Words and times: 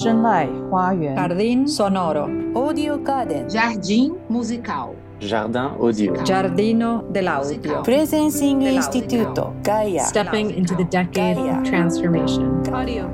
Jardín 0.00 1.66
sonoro. 1.66 2.28
Audio 2.54 3.02
Garden. 3.02 3.50
Jardim 3.50 4.14
musical. 4.28 4.94
Jardin 5.20 5.56
audio. 5.56 6.24
Giardino 6.24 7.02
dell'audio. 7.10 7.82
Presencing 7.82 8.62
Instituto. 8.62 9.56
Gaia. 9.64 10.04
Stepping 10.04 10.50
into 10.50 10.76
the 10.76 10.84
decade 10.84 11.34
Gaia. 11.34 11.58
of 11.58 11.64
transformation. 11.64 12.62
Audio 12.72 13.08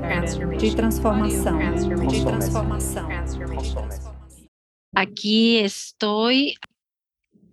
De 0.59 0.75
transformação. 0.75 1.57
De 1.57 2.23
transformação. 2.23 3.09
Aquí 4.95 5.57
estoy 5.57 6.53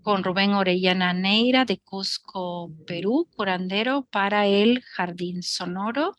con 0.02 0.22
Rubén 0.24 0.52
Orellana 0.52 1.14
Neira 1.14 1.64
de 1.64 1.78
Cusco, 1.78 2.70
Perú, 2.86 3.28
curandero 3.34 4.06
para 4.12 4.46
el 4.46 4.82
Jardín 4.94 5.42
Sonoro. 5.42 6.12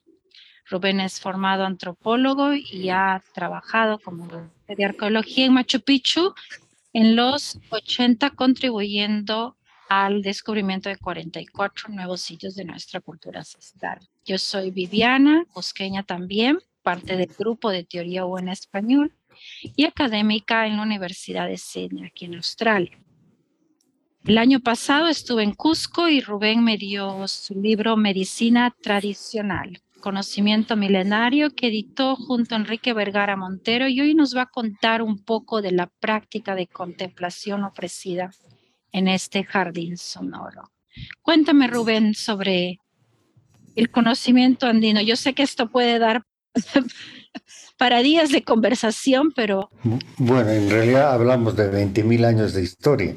Rubén 0.73 1.01
es 1.01 1.19
formado 1.19 1.65
antropólogo 1.65 2.55
y 2.55 2.89
ha 2.89 3.21
trabajado 3.31 3.99
como 3.99 4.27
de 4.67 4.83
arqueología 4.83 5.45
en 5.45 5.53
Machu 5.53 5.81
Picchu 5.81 6.33
en 6.93 7.15
los 7.15 7.59
80, 7.69 8.31
contribuyendo 8.31 9.55
al 9.87 10.23
descubrimiento 10.23 10.89
de 10.89 10.97
44 10.97 11.89
nuevos 11.89 12.21
sitios 12.21 12.55
de 12.55 12.65
nuestra 12.65 13.01
cultura 13.01 13.41
ancestral. 13.41 13.99
Yo 14.25 14.39
soy 14.39 14.71
Viviana, 14.71 15.45
cusqueña 15.53 16.01
también, 16.01 16.57
parte 16.81 17.17
del 17.17 17.31
grupo 17.37 17.69
de 17.69 17.83
teoría 17.83 18.25
U 18.25 18.39
en 18.39 18.49
español 18.49 19.13
y 19.75 19.85
académica 19.85 20.65
en 20.65 20.77
la 20.77 20.81
Universidad 20.81 21.47
de 21.47 21.57
Sydney, 21.57 22.05
aquí 22.05 22.25
en 22.25 22.33
Australia. 22.33 22.97
El 24.25 24.39
año 24.39 24.59
pasado 24.59 25.07
estuve 25.07 25.43
en 25.43 25.53
Cusco 25.53 26.09
y 26.09 26.19
Rubén 26.19 26.63
me 26.63 26.77
dio 26.77 27.27
su 27.27 27.53
libro 27.53 27.95
Medicina 27.95 28.75
Tradicional, 28.81 29.83
conocimiento 30.03 30.75
milenario 30.75 31.51
que 31.55 31.67
editó 31.67 32.17
junto 32.17 32.55
a 32.55 32.57
Enrique 32.57 32.91
Vergara 32.93 33.37
Montero 33.37 33.87
y 33.87 34.01
hoy 34.01 34.15
nos 34.15 34.35
va 34.35 34.41
a 34.41 34.51
contar 34.51 35.01
un 35.01 35.23
poco 35.23 35.61
de 35.61 35.71
la 35.71 35.87
práctica 36.01 36.55
de 36.55 36.67
contemplación 36.67 37.63
ofrecida 37.63 38.29
en 38.91 39.07
este 39.07 39.45
jardín 39.45 39.95
sonoro. 39.95 40.73
Cuéntame, 41.21 41.67
Rubén, 41.67 42.15
sobre 42.15 42.79
el 43.77 43.89
conocimiento 43.91 44.67
andino. 44.67 44.99
Yo 44.99 45.15
sé 45.15 45.33
que 45.33 45.43
esto 45.43 45.69
puede 45.69 45.99
dar 45.99 46.23
para 47.77 48.03
días 48.03 48.29
de 48.33 48.43
conversación, 48.43 49.31
pero 49.33 49.69
Bueno, 50.17 50.49
en 50.49 50.69
realidad 50.69 51.13
hablamos 51.13 51.55
de 51.55 51.71
20.000 51.71 52.25
años 52.25 52.53
de 52.53 52.61
historia, 52.61 53.15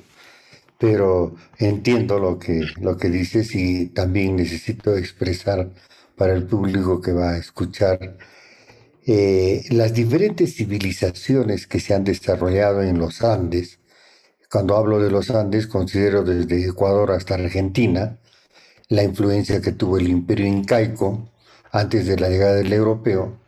pero 0.79 1.35
entiendo 1.59 2.21
lo 2.21 2.39
que, 2.39 2.65
lo 2.81 2.97
que 2.97 3.09
dices 3.09 3.57
y 3.57 3.87
también 3.87 4.37
necesito 4.37 4.97
expresar 4.97 5.69
para 6.17 6.35
el 6.35 6.45
público 6.45 7.01
que 7.01 7.13
va 7.13 7.31
a 7.31 7.39
escuchar 7.39 8.17
eh, 9.07 9.65
las 9.71 9.93
diferentes 9.93 10.57
civilizaciones 10.57 11.67
que 11.67 11.79
se 11.81 11.95
han 11.95 12.05
desarrollado 12.05 12.83
en 12.83 12.99
los 12.99 13.23
Andes. 13.23 13.79
Cuando 14.51 14.77
hablo 14.77 15.01
de 15.01 15.11
los 15.11 15.31
Andes, 15.31 15.67
considero 15.67 16.23
desde 16.25 16.67
Ecuador 16.67 17.13
hasta 17.13 17.35
Argentina 17.35 18.19
la 18.89 19.03
influencia 19.03 19.61
que 19.61 19.73
tuvo 19.73 19.99
el 19.99 20.09
imperio 20.09 20.47
incaico 20.47 21.31
antes 21.73 22.07
de 22.07 22.19
la 22.19 22.29
llegada 22.29 22.55
del 22.55 22.73
europeo, 22.73 23.39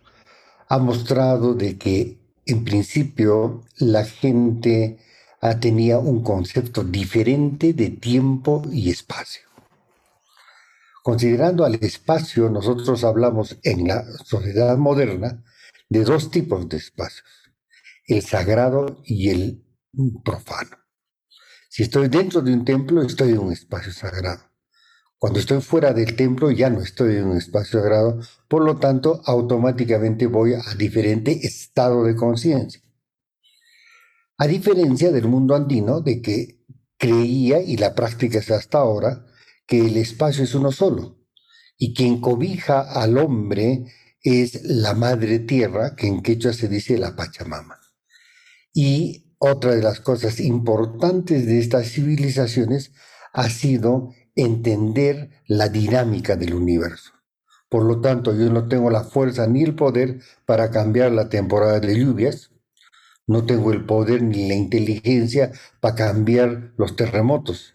ha 0.68 0.78
mostrado 0.78 1.54
de 1.54 1.78
que 1.78 2.18
en 2.46 2.64
principio 2.64 3.62
la 3.78 4.04
gente 4.04 4.98
tenía 5.60 5.98
un 5.98 6.22
concepto 6.22 6.82
diferente 6.84 7.72
de 7.72 7.90
tiempo 7.90 8.62
y 8.70 8.90
espacio. 8.90 9.47
Considerando 11.08 11.64
al 11.64 11.76
espacio, 11.76 12.50
nosotros 12.50 13.02
hablamos 13.02 13.58
en 13.62 13.88
la 13.88 14.04
sociedad 14.26 14.76
moderna 14.76 15.42
de 15.88 16.04
dos 16.04 16.30
tipos 16.30 16.68
de 16.68 16.76
espacios, 16.76 17.26
el 18.06 18.20
sagrado 18.20 19.00
y 19.06 19.30
el 19.30 19.64
profano. 20.22 20.76
Si 21.70 21.84
estoy 21.84 22.08
dentro 22.08 22.42
de 22.42 22.52
un 22.52 22.62
templo, 22.62 23.00
estoy 23.00 23.30
en 23.30 23.38
un 23.38 23.52
espacio 23.54 23.90
sagrado. 23.90 24.42
Cuando 25.16 25.38
estoy 25.38 25.62
fuera 25.62 25.94
del 25.94 26.14
templo 26.14 26.50
ya 26.50 26.68
no 26.68 26.82
estoy 26.82 27.16
en 27.16 27.28
un 27.28 27.38
espacio 27.38 27.80
sagrado, 27.80 28.20
por 28.46 28.62
lo 28.62 28.76
tanto 28.76 29.22
automáticamente 29.24 30.26
voy 30.26 30.52
a 30.52 30.74
diferente 30.76 31.32
estado 31.32 32.04
de 32.04 32.16
conciencia. 32.16 32.82
A 34.36 34.46
diferencia 34.46 35.10
del 35.10 35.26
mundo 35.26 35.54
andino 35.54 36.02
de 36.02 36.20
que 36.20 36.66
creía, 36.98 37.62
y 37.62 37.78
la 37.78 37.94
práctica 37.94 38.40
es 38.40 38.50
hasta 38.50 38.76
ahora, 38.76 39.24
que 39.68 39.86
el 39.86 39.96
espacio 39.98 40.42
es 40.42 40.54
uno 40.54 40.72
solo, 40.72 41.18
y 41.76 41.94
quien 41.94 42.20
cobija 42.20 42.80
al 42.80 43.18
hombre 43.18 43.84
es 44.22 44.64
la 44.64 44.94
madre 44.94 45.38
tierra, 45.38 45.94
que 45.94 46.08
en 46.08 46.22
quechua 46.22 46.52
se 46.52 46.68
dice 46.68 46.98
la 46.98 47.14
Pachamama. 47.14 47.78
Y 48.72 49.34
otra 49.38 49.74
de 49.76 49.82
las 49.82 50.00
cosas 50.00 50.40
importantes 50.40 51.46
de 51.46 51.60
estas 51.60 51.86
civilizaciones 51.92 52.92
ha 53.32 53.48
sido 53.50 54.14
entender 54.34 55.30
la 55.46 55.68
dinámica 55.68 56.34
del 56.36 56.54
universo. 56.54 57.12
Por 57.68 57.84
lo 57.84 58.00
tanto, 58.00 58.34
yo 58.34 58.50
no 58.50 58.68
tengo 58.68 58.90
la 58.90 59.04
fuerza 59.04 59.46
ni 59.46 59.62
el 59.62 59.74
poder 59.74 60.20
para 60.46 60.70
cambiar 60.70 61.12
la 61.12 61.28
temporada 61.28 61.78
de 61.78 61.98
lluvias, 61.98 62.50
no 63.26 63.44
tengo 63.44 63.72
el 63.72 63.84
poder 63.84 64.22
ni 64.22 64.48
la 64.48 64.54
inteligencia 64.54 65.52
para 65.80 65.94
cambiar 65.94 66.72
los 66.78 66.96
terremotos. 66.96 67.74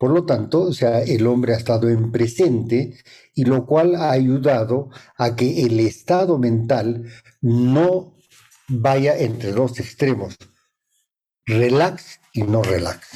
Por 0.00 0.12
lo 0.12 0.24
tanto, 0.24 0.62
o 0.62 0.72
sea, 0.72 1.02
el 1.02 1.26
hombre 1.26 1.52
ha 1.52 1.58
estado 1.58 1.90
en 1.90 2.10
presente 2.10 2.96
y 3.34 3.44
lo 3.44 3.66
cual 3.66 3.96
ha 3.96 4.12
ayudado 4.12 4.88
a 5.18 5.36
que 5.36 5.66
el 5.66 5.78
estado 5.78 6.38
mental 6.38 7.04
no 7.42 8.16
vaya 8.66 9.18
entre 9.18 9.52
dos 9.52 9.78
extremos, 9.78 10.38
relax 11.44 12.18
y 12.32 12.44
no 12.44 12.62
relax. 12.62 13.08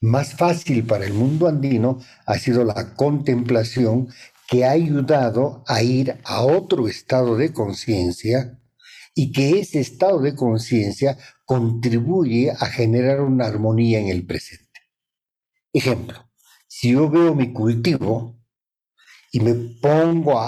Más 0.00 0.32
fácil 0.32 0.86
para 0.86 1.04
el 1.04 1.12
mundo 1.12 1.46
andino 1.46 2.00
ha 2.24 2.38
sido 2.38 2.64
la 2.64 2.94
contemplación 2.94 4.08
que 4.48 4.64
ha 4.64 4.70
ayudado 4.70 5.62
a 5.66 5.82
ir 5.82 6.16
a 6.24 6.42
otro 6.42 6.88
estado 6.88 7.36
de 7.36 7.52
conciencia 7.52 8.58
y 9.14 9.30
que 9.30 9.60
ese 9.60 9.80
estado 9.80 10.22
de 10.22 10.34
conciencia 10.34 11.18
contribuye 11.44 12.50
a 12.50 12.64
generar 12.64 13.20
una 13.20 13.44
armonía 13.44 13.98
en 13.98 14.08
el 14.08 14.24
presente. 14.24 14.67
Ejemplo, 15.72 16.30
si 16.66 16.92
yo 16.92 17.10
veo 17.10 17.34
mi 17.34 17.52
cultivo 17.52 18.40
y 19.30 19.40
me 19.40 19.54
pongo 19.80 20.40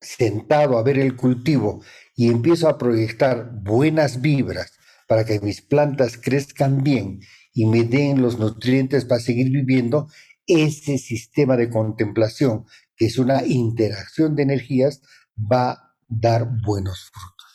sentado 0.00 0.78
a 0.78 0.82
ver 0.82 0.98
el 0.98 1.16
cultivo 1.16 1.82
y 2.14 2.28
empiezo 2.28 2.68
a 2.68 2.78
proyectar 2.78 3.50
buenas 3.62 4.20
vibras 4.20 4.72
para 5.08 5.24
que 5.24 5.40
mis 5.40 5.60
plantas 5.60 6.16
crezcan 6.16 6.84
bien 6.84 7.20
y 7.52 7.66
me 7.66 7.82
den 7.82 8.22
los 8.22 8.38
nutrientes 8.38 9.04
para 9.04 9.20
seguir 9.20 9.50
viviendo, 9.50 10.08
ese 10.46 10.98
sistema 10.98 11.56
de 11.56 11.68
contemplación, 11.68 12.64
que 12.96 13.06
es 13.06 13.18
una 13.18 13.44
interacción 13.44 14.36
de 14.36 14.44
energías, 14.44 15.02
va 15.36 15.70
a 15.70 15.96
dar 16.08 16.48
buenos 16.64 17.10
frutos. 17.12 17.46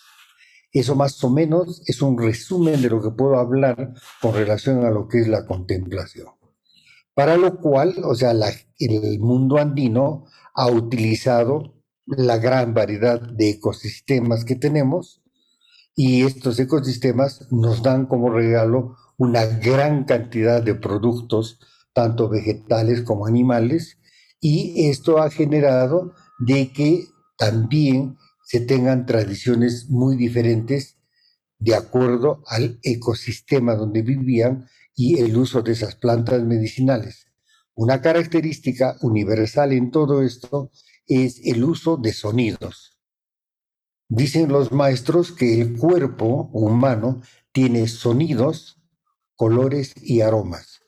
Eso 0.72 0.96
más 0.96 1.24
o 1.24 1.30
menos 1.30 1.82
es 1.88 2.02
un 2.02 2.18
resumen 2.18 2.82
de 2.82 2.90
lo 2.90 3.02
que 3.02 3.12
puedo 3.12 3.38
hablar 3.38 3.94
con 4.22 4.34
relación 4.34 4.86
a 4.86 4.92
lo 4.92 5.08
que 5.08 5.22
es 5.22 5.28
la 5.28 5.46
contemplación. 5.46 6.28
Para 7.16 7.38
lo 7.38 7.60
cual, 7.60 7.96
o 8.04 8.14
sea, 8.14 8.34
el 8.78 9.20
mundo 9.20 9.58
andino 9.58 10.26
ha 10.54 10.68
utilizado 10.68 11.82
la 12.06 12.38
gran 12.38 12.74
variedad 12.74 13.20
de 13.20 13.52
ecosistemas 13.52 14.46
que 14.46 14.56
tenemos 14.56 15.24
y 15.96 16.24
estos 16.24 16.60
ecosistemas 16.60 17.48
nos 17.52 17.82
dan 17.82 18.06
como 18.06 18.30
regalo 18.30 18.98
una 19.18 19.46
gran 19.46 20.04
cantidad 20.04 20.62
de 20.62 20.76
productos, 20.76 21.60
tanto 21.94 22.28
vegetales 22.28 23.02
como 23.02 23.26
animales, 23.26 23.98
y 24.42 24.90
esto 24.90 25.20
ha 25.20 25.30
generado 25.30 26.14
de 26.38 26.74
que 26.74 27.06
también 27.38 28.18
se 28.44 28.60
tengan 28.60 29.06
tradiciones 29.06 29.90
muy 29.90 30.18
diferentes 30.18 30.98
de 31.60 31.76
acuerdo 31.76 32.44
al 32.48 32.78
ecosistema 32.84 33.76
donde 33.76 34.02
vivían 34.02 34.68
y 34.96 35.20
el 35.20 35.36
uso 35.38 35.62
de 35.62 35.74
esas 35.74 35.96
plantas 35.96 36.44
medicinales. 36.44 37.28
Una 37.74 38.02
característica 38.02 38.96
universal 39.02 39.74
en 39.74 39.92
todo 39.92 40.24
esto 40.24 40.72
es 41.06 41.42
el 41.46 41.64
uso 41.64 41.98
de 41.98 42.14
sonidos. 42.14 42.98
Dicen 44.08 44.50
los 44.50 44.72
maestros 44.72 45.32
que 45.32 45.62
el 45.62 45.78
cuerpo 45.78 46.50
humano 46.54 47.22
tiene 47.52 47.88
sonidos, 47.88 48.82
colores 49.36 49.94
y 50.02 50.22
aromas. 50.22 50.82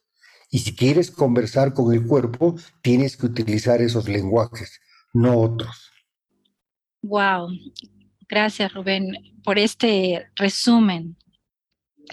Y 0.50 0.60
si 0.60 0.76
quieres 0.76 1.12
conversar 1.12 1.74
con 1.74 1.94
el 1.94 2.06
cuerpo, 2.08 2.56
tienes 2.82 3.18
que 3.18 3.26
utilizar 3.26 3.82
esos 3.82 4.08
lenguajes, 4.08 4.80
no 5.14 5.40
otros. 5.40 5.92
Wow, 7.02 7.50
gracias 8.30 8.74
Rubén 8.74 9.12
por 9.44 9.60
este 9.60 10.28
resumen 10.36 11.18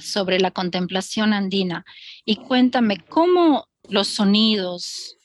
sobre 0.01 0.41
la 0.41 0.51
contemplación 0.51 1.33
andina. 1.33 1.85
Y 2.25 2.37
cuéntame 2.37 2.99
cómo 2.99 3.69
los 3.89 4.09
sonidos, 4.09 5.17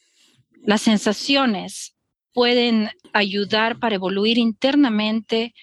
las 0.64 0.82
sensaciones 0.82 1.96
pueden 2.34 2.90
ayudar 3.14 3.80
para 3.80 3.96
evoluir 3.96 4.38
internamente 4.38 5.54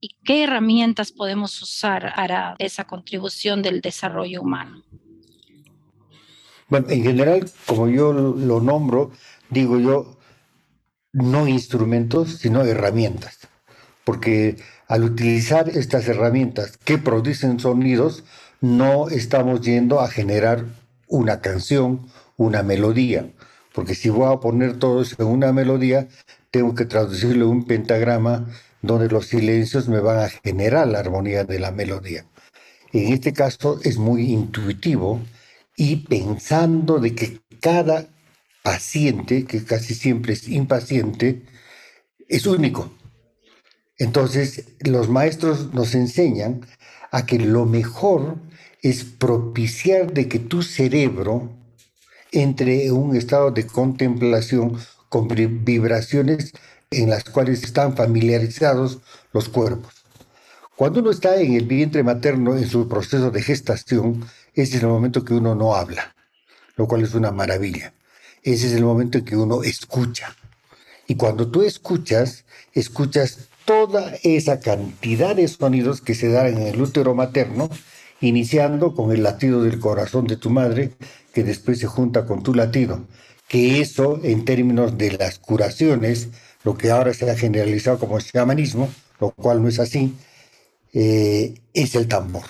y 0.00 0.16
qué 0.24 0.44
herramientas 0.44 1.12
podemos 1.12 1.60
usar 1.60 2.12
para 2.14 2.54
esa 2.58 2.84
contribución 2.84 3.62
del 3.62 3.80
desarrollo 3.80 4.42
humano. 4.42 4.84
Bueno, 6.68 6.90
en 6.90 7.02
general, 7.02 7.50
como 7.66 7.88
yo 7.88 8.12
lo 8.12 8.60
nombro, 8.60 9.10
digo 9.48 9.78
yo, 9.80 10.18
no 11.12 11.48
instrumentos, 11.48 12.36
sino 12.36 12.62
herramientas. 12.62 13.48
Porque 14.04 14.56
al 14.88 15.04
utilizar 15.04 15.68
estas 15.68 16.08
herramientas 16.08 16.78
que 16.78 16.98
producen 16.98 17.60
sonidos, 17.60 18.24
no 18.60 19.08
estamos 19.10 19.60
yendo 19.60 20.00
a 20.00 20.08
generar 20.08 20.64
una 21.06 21.40
canción, 21.40 22.08
una 22.36 22.62
melodía. 22.62 23.30
Porque 23.74 23.94
si 23.94 24.08
voy 24.08 24.32
a 24.32 24.40
poner 24.40 24.78
todo 24.78 25.02
eso 25.02 25.14
en 25.18 25.28
una 25.28 25.52
melodía, 25.52 26.08
tengo 26.50 26.74
que 26.74 26.86
traducirlo 26.86 27.44
en 27.44 27.50
un 27.50 27.66
pentagrama 27.66 28.46
donde 28.80 29.08
los 29.08 29.26
silencios 29.26 29.88
me 29.88 30.00
van 30.00 30.18
a 30.20 30.28
generar 30.28 30.88
la 30.88 31.00
armonía 31.00 31.44
de 31.44 31.58
la 31.58 31.70
melodía. 31.70 32.24
En 32.92 33.12
este 33.12 33.34
caso 33.34 33.80
es 33.84 33.98
muy 33.98 34.32
intuitivo 34.32 35.20
y 35.76 35.96
pensando 35.96 36.98
de 36.98 37.14
que 37.14 37.40
cada 37.60 38.06
paciente, 38.62 39.44
que 39.44 39.64
casi 39.64 39.94
siempre 39.94 40.32
es 40.32 40.48
impaciente, 40.48 41.42
es 42.26 42.46
único. 42.46 42.97
Entonces, 43.98 44.64
los 44.80 45.08
maestros 45.08 45.74
nos 45.74 45.94
enseñan 45.94 46.66
a 47.10 47.26
que 47.26 47.38
lo 47.38 47.66
mejor 47.66 48.36
es 48.82 49.04
propiciar 49.04 50.12
de 50.12 50.28
que 50.28 50.38
tu 50.38 50.62
cerebro 50.62 51.50
entre 52.30 52.86
en 52.86 52.92
un 52.92 53.16
estado 53.16 53.50
de 53.50 53.66
contemplación 53.66 54.78
con 55.08 55.28
vibraciones 55.28 56.52
en 56.90 57.10
las 57.10 57.24
cuales 57.24 57.62
están 57.62 57.96
familiarizados 57.96 58.98
los 59.32 59.48
cuerpos. 59.48 59.94
Cuando 60.76 61.00
uno 61.00 61.10
está 61.10 61.40
en 61.40 61.54
el 61.54 61.64
vientre 61.64 62.02
materno 62.04 62.56
en 62.56 62.68
su 62.68 62.88
proceso 62.88 63.30
de 63.32 63.42
gestación, 63.42 64.24
ese 64.54 64.76
es 64.76 64.82
el 64.82 64.88
momento 64.88 65.24
que 65.24 65.34
uno 65.34 65.54
no 65.54 65.74
habla, 65.74 66.14
lo 66.76 66.86
cual 66.86 67.02
es 67.02 67.14
una 67.14 67.32
maravilla. 67.32 67.94
Ese 68.42 68.68
es 68.68 68.74
el 68.74 68.84
momento 68.84 69.18
en 69.18 69.24
que 69.24 69.36
uno 69.36 69.64
escucha. 69.64 70.36
Y 71.08 71.16
cuando 71.16 71.50
tú 71.50 71.62
escuchas, 71.62 72.44
escuchas 72.72 73.47
toda 73.68 74.14
esa 74.22 74.60
cantidad 74.60 75.36
de 75.36 75.46
sonidos 75.46 76.00
que 76.00 76.14
se 76.14 76.30
dan 76.30 76.46
en 76.46 76.62
el 76.62 76.80
útero 76.80 77.14
materno, 77.14 77.68
iniciando 78.18 78.94
con 78.94 79.12
el 79.12 79.22
latido 79.22 79.62
del 79.62 79.78
corazón 79.78 80.26
de 80.26 80.38
tu 80.38 80.48
madre, 80.48 80.92
que 81.34 81.44
después 81.44 81.78
se 81.78 81.86
junta 81.86 82.24
con 82.24 82.42
tu 82.42 82.54
latido. 82.54 83.04
Que 83.46 83.82
eso, 83.82 84.20
en 84.24 84.46
términos 84.46 84.96
de 84.96 85.12
las 85.18 85.38
curaciones, 85.38 86.28
lo 86.64 86.78
que 86.78 86.90
ahora 86.90 87.12
se 87.12 87.30
ha 87.30 87.36
generalizado 87.36 87.98
como 87.98 88.18
shamanismo, 88.20 88.88
lo 89.20 89.32
cual 89.32 89.62
no 89.62 89.68
es 89.68 89.78
así, 89.78 90.14
eh, 90.94 91.52
es 91.74 91.94
el 91.94 92.08
tambor. 92.08 92.44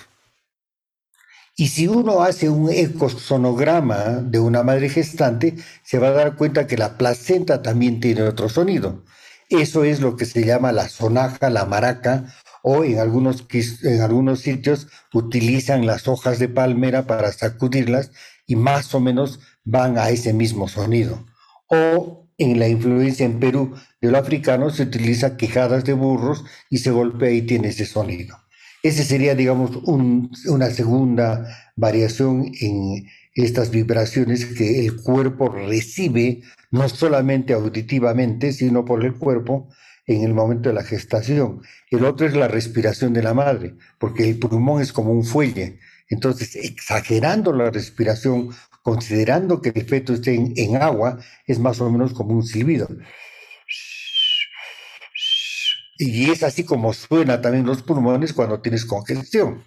Y 1.57 1.67
si 1.67 1.89
uno 1.89 2.21
hace 2.21 2.47
un 2.47 2.71
ecosonograma 2.71 4.21
de 4.23 4.39
una 4.39 4.63
madre 4.63 4.87
gestante, 4.87 5.57
se 5.83 5.99
va 5.99 6.07
a 6.07 6.11
dar 6.11 6.37
cuenta 6.37 6.65
que 6.65 6.77
la 6.77 6.97
placenta 6.97 7.61
también 7.61 7.99
tiene 7.99 8.21
otro 8.21 8.47
sonido. 8.47 9.03
Eso 9.49 9.83
es 9.83 9.99
lo 9.99 10.15
que 10.15 10.25
se 10.25 10.45
llama 10.45 10.71
la 10.71 10.89
sonaja, 10.89 11.49
la 11.49 11.65
maraca, 11.65 12.33
o 12.61 12.83
en 12.83 12.99
algunos, 12.99 13.45
en 13.83 14.01
algunos 14.01 14.41
sitios 14.41 14.87
utilizan 15.13 15.85
las 15.85 16.07
hojas 16.07 16.39
de 16.39 16.49
palmera 16.49 17.07
para 17.07 17.31
sacudirlas 17.31 18.11
y 18.45 18.55
más 18.55 18.93
o 18.93 18.99
menos 18.99 19.39
van 19.63 19.97
a 19.97 20.09
ese 20.09 20.33
mismo 20.33 20.67
sonido. 20.67 21.25
O 21.67 22.27
en 22.37 22.59
la 22.59 22.67
influencia 22.67 23.25
en 23.25 23.39
Perú 23.39 23.75
de 24.01 24.11
lo 24.11 24.17
africano 24.17 24.69
se 24.69 24.83
utiliza 24.83 25.35
quejadas 25.35 25.83
de 25.83 25.93
burros 25.93 26.45
y 26.69 26.79
se 26.79 26.91
golpea 26.91 27.31
y 27.31 27.41
tiene 27.41 27.69
ese 27.69 27.85
sonido. 27.85 28.37
Ese 28.81 29.03
sería, 29.03 29.35
digamos, 29.35 29.71
una 29.83 30.69
segunda 30.69 31.71
variación 31.75 32.51
en 32.61 33.07
estas 33.33 33.71
vibraciones 33.71 34.45
que 34.45 34.85
el 34.85 35.01
cuerpo 35.01 35.49
recibe, 35.49 36.41
no 36.71 36.87
solamente 36.89 37.53
auditivamente, 37.53 38.51
sino 38.53 38.85
por 38.85 39.03
el 39.03 39.15
cuerpo 39.15 39.69
en 40.05 40.23
el 40.23 40.33
momento 40.33 40.69
de 40.69 40.75
la 40.75 40.83
gestación. 40.83 41.61
El 41.89 42.05
otro 42.05 42.25
es 42.25 42.33
la 42.33 42.47
respiración 42.47 43.13
de 43.13 43.23
la 43.23 43.33
madre, 43.33 43.75
porque 43.99 44.27
el 44.27 44.39
pulmón 44.39 44.81
es 44.81 44.91
como 44.91 45.11
un 45.11 45.23
fuelle. 45.23 45.79
Entonces, 46.09 46.55
exagerando 46.55 47.53
la 47.53 47.69
respiración, 47.69 48.49
considerando 48.81 49.61
que 49.61 49.69
el 49.69 49.85
feto 49.85 50.13
esté 50.13 50.33
en, 50.35 50.77
agua, 50.77 51.19
es 51.45 51.59
más 51.59 51.79
o 51.81 51.89
menos 51.91 52.13
como 52.13 52.33
un 52.33 52.43
silbido. 52.43 52.87
Y 55.99 56.31
es 56.31 56.43
así 56.43 56.63
como 56.63 56.93
suena 56.93 57.41
también 57.41 57.65
los 57.65 57.83
pulmones 57.83 58.33
cuando 58.33 58.61
tienes 58.61 58.85
congestión. 58.85 59.63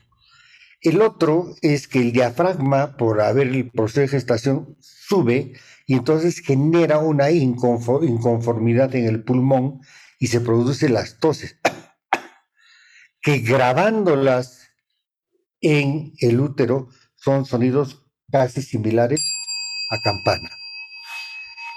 El 0.80 1.02
otro 1.02 1.54
es 1.62 1.86
que 1.86 2.00
el 2.00 2.12
diafragma, 2.12 2.96
por 2.96 3.20
haber 3.20 3.46
el 3.46 3.70
proceso 3.70 4.00
de 4.00 4.08
gestación, 4.08 4.76
sube 4.80 5.52
y 5.92 5.96
entonces 5.96 6.40
genera 6.40 7.00
una 7.00 7.30
inconformidad 7.30 8.94
en 8.94 9.04
el 9.04 9.24
pulmón 9.24 9.82
y 10.18 10.28
se 10.28 10.40
produce 10.40 10.88
las 10.88 11.18
toses, 11.18 11.58
que 13.20 13.40
grabándolas 13.40 14.70
en 15.60 16.14
el 16.20 16.40
útero 16.40 16.88
son 17.14 17.44
sonidos 17.44 18.06
casi 18.30 18.62
similares 18.62 19.20
a 19.90 19.98
campana. 20.02 20.48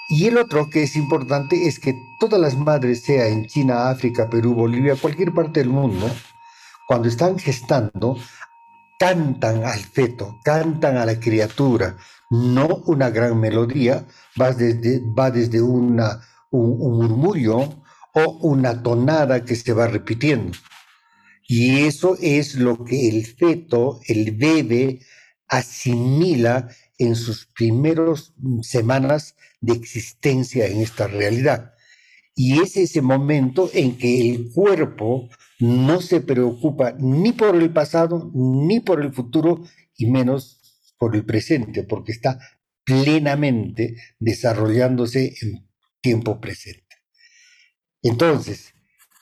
Y 0.08 0.28
el 0.28 0.38
otro 0.38 0.70
que 0.70 0.84
es 0.84 0.96
importante 0.96 1.68
es 1.68 1.78
que 1.78 1.94
todas 2.22 2.40
las 2.40 2.56
madres, 2.56 3.04
sea 3.04 3.28
en 3.28 3.48
China, 3.48 3.90
África, 3.90 4.30
Perú, 4.30 4.54
Bolivia, 4.54 4.96
cualquier 4.96 5.34
parte 5.34 5.60
del 5.60 5.70
mundo, 5.70 6.10
cuando 6.88 7.10
están 7.10 7.38
gestando, 7.38 8.18
cantan 8.98 9.66
al 9.66 9.80
feto, 9.80 10.40
cantan 10.42 10.96
a 10.96 11.06
la 11.06 11.20
criatura, 11.20 11.98
no 12.30 12.84
una 12.86 13.10
gran 13.10 13.40
melodía, 13.40 14.06
va 14.40 14.52
desde, 14.52 15.02
va 15.18 15.32
desde 15.32 15.62
una, 15.62 16.22
un, 16.52 16.98
murmullo 16.98 17.84
o 18.14 18.32
una 18.42 18.82
tonada 18.82 19.44
que 19.44 19.56
se 19.56 19.74
va 19.74 19.88
repitiendo. 19.88 20.58
Y 21.48 21.82
eso 21.86 22.18
es 22.22 22.56
lo 22.56 22.84
que 22.84 23.10
el 23.10 23.26
feto, 23.26 24.00
el 24.08 24.32
bebé, 24.32 25.02
asimila 25.48 26.70
en 26.98 27.16
sus 27.16 27.46
primeros 27.46 28.34
semanas 28.62 29.36
de 29.62 29.74
existencia 29.74 30.66
en 30.68 30.82
esta 30.82 31.08
realidad. 31.08 31.74
Y 32.36 32.62
es 32.62 32.76
ese 32.78 33.02
momento 33.02 33.70
en 33.74 33.98
que 33.98 34.30
el 34.30 34.52
cuerpo 34.52 35.30
no 35.60 36.02
se 36.02 36.20
preocupa 36.20 36.96
ni 37.00 37.32
por 37.32 37.56
el 37.56 37.72
pasado, 37.72 38.32
ni 38.34 38.80
por 38.80 39.02
el 39.02 39.14
futuro, 39.14 39.64
y 39.98 40.08
menos 40.08 40.65
por 41.06 41.16
el 41.16 41.24
presente, 41.24 41.84
porque 41.84 42.14
está 42.14 42.40
plenamente 42.84 43.96
desarrollándose 44.18 45.36
en 45.40 45.70
tiempo 46.02 46.42
presente. 46.42 46.96
Entonces, 48.02 48.74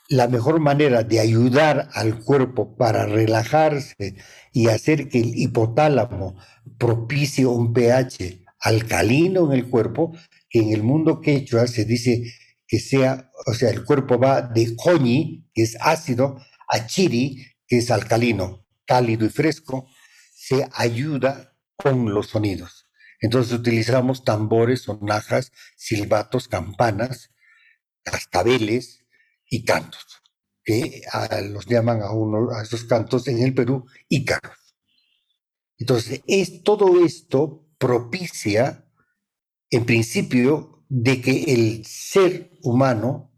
la 0.08 0.30
mejor 0.30 0.62
manera 0.62 1.04
de 1.04 1.20
ayudar 1.20 1.90
al 1.92 2.24
cuerpo 2.24 2.78
para 2.78 3.06
relajarse 3.06 4.16
y 4.54 4.70
hacer 4.70 5.10
que 5.10 5.20
el 5.20 5.36
hipotálamo 5.36 6.38
propicie 6.78 7.46
un 7.46 7.74
pH 7.74 8.46
alcalino 8.62 9.52
en 9.52 9.60
el 9.60 9.70
cuerpo, 9.70 10.16
que 10.50 10.60
en 10.60 10.72
el 10.72 10.84
mundo 10.84 11.20
quechua 11.20 11.68
se 11.68 11.84
dice 11.84 12.24
que 12.66 12.80
sea, 12.80 13.30
o 13.46 13.54
sea, 13.54 13.72
el 13.72 13.84
cuerpo 13.84 14.18
va 14.18 14.42
de 14.42 14.74
coñi, 14.78 15.50
que 15.54 15.64
es 15.64 15.76
ácido, 15.82 16.38
a 16.70 16.88
chiri, 16.88 17.46
que 17.68 17.80
es 17.80 17.92
alcalino, 17.92 18.66
cálido 18.86 19.26
y 19.26 19.30
fresco, 19.30 19.90
se 20.34 20.66
ayuda 20.74 21.53
con 21.76 22.14
los 22.14 22.28
sonidos. 22.28 22.88
Entonces 23.20 23.54
utilizamos 23.54 24.24
tambores, 24.24 24.82
sonajas, 24.82 25.52
silbatos, 25.78 26.48
campanas, 26.48 27.32
cascabeles 28.04 29.06
y 29.50 29.64
cantos, 29.64 30.22
que 30.64 31.02
los 31.50 31.66
llaman 31.66 32.02
a, 32.02 32.12
uno, 32.12 32.52
a 32.52 32.64
esos 32.64 32.84
cantos 32.84 33.28
en 33.28 33.42
el 33.42 33.54
Perú 33.54 33.86
ícaros. 34.10 34.76
Entonces, 35.78 36.22
es, 36.28 36.64
todo 36.64 37.04
esto 37.04 37.66
propicia, 37.78 38.86
en 39.70 39.86
principio, 39.86 40.86
de 40.90 41.22
que 41.22 41.44
el 41.54 41.86
ser 41.86 42.52
humano 42.62 43.34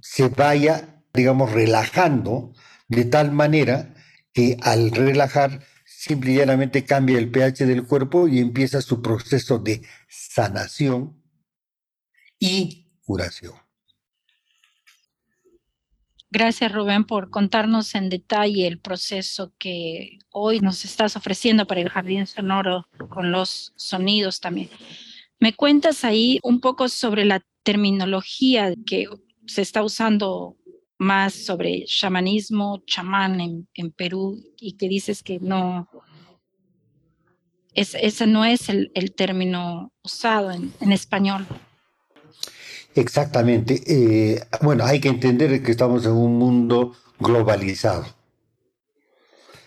se 0.00 0.28
vaya, 0.28 1.04
digamos, 1.14 1.52
relajando 1.52 2.52
de 2.88 3.04
tal 3.04 3.32
manera 3.32 3.94
que 4.32 4.56
al 4.62 4.90
relajar 4.90 5.64
simple 6.06 6.32
y 6.32 6.36
llanamente 6.36 6.84
cambia 6.84 7.18
el 7.18 7.30
pH 7.30 7.66
del 7.66 7.84
cuerpo 7.84 8.28
y 8.28 8.38
empieza 8.38 8.80
su 8.80 9.02
proceso 9.02 9.58
de 9.58 9.82
sanación 10.08 11.20
y 12.38 12.86
curación. 13.04 13.54
Gracias, 16.30 16.72
Rubén, 16.72 17.04
por 17.04 17.30
contarnos 17.30 17.94
en 17.94 18.08
detalle 18.08 18.66
el 18.66 18.78
proceso 18.78 19.52
que 19.58 20.18
hoy 20.30 20.60
nos 20.60 20.84
estás 20.84 21.16
ofreciendo 21.16 21.66
para 21.66 21.80
el 21.80 21.88
jardín 21.88 22.26
sonoro 22.26 22.86
con 23.08 23.32
los 23.32 23.72
sonidos 23.76 24.40
también. 24.40 24.68
¿Me 25.40 25.54
cuentas 25.54 26.04
ahí 26.04 26.38
un 26.42 26.60
poco 26.60 26.88
sobre 26.88 27.24
la 27.24 27.42
terminología 27.62 28.74
que 28.86 29.06
se 29.46 29.62
está 29.62 29.82
usando 29.82 30.56
más 30.98 31.34
sobre 31.34 31.84
chamanismo, 31.86 32.82
chamán 32.86 33.40
en, 33.40 33.68
en 33.74 33.90
Perú, 33.90 34.42
y 34.58 34.76
que 34.76 34.88
dices 34.88 35.22
que 35.22 35.38
no, 35.40 35.88
es, 37.74 37.94
ese 37.94 38.26
no 38.26 38.44
es 38.44 38.68
el, 38.68 38.90
el 38.94 39.14
término 39.14 39.92
usado 40.02 40.50
en, 40.50 40.72
en 40.80 40.92
español. 40.92 41.46
Exactamente. 42.94 43.82
Eh, 43.86 44.42
bueno, 44.62 44.84
hay 44.84 45.00
que 45.00 45.08
entender 45.08 45.62
que 45.62 45.70
estamos 45.70 46.06
en 46.06 46.12
un 46.12 46.38
mundo 46.38 46.94
globalizado. 47.18 48.06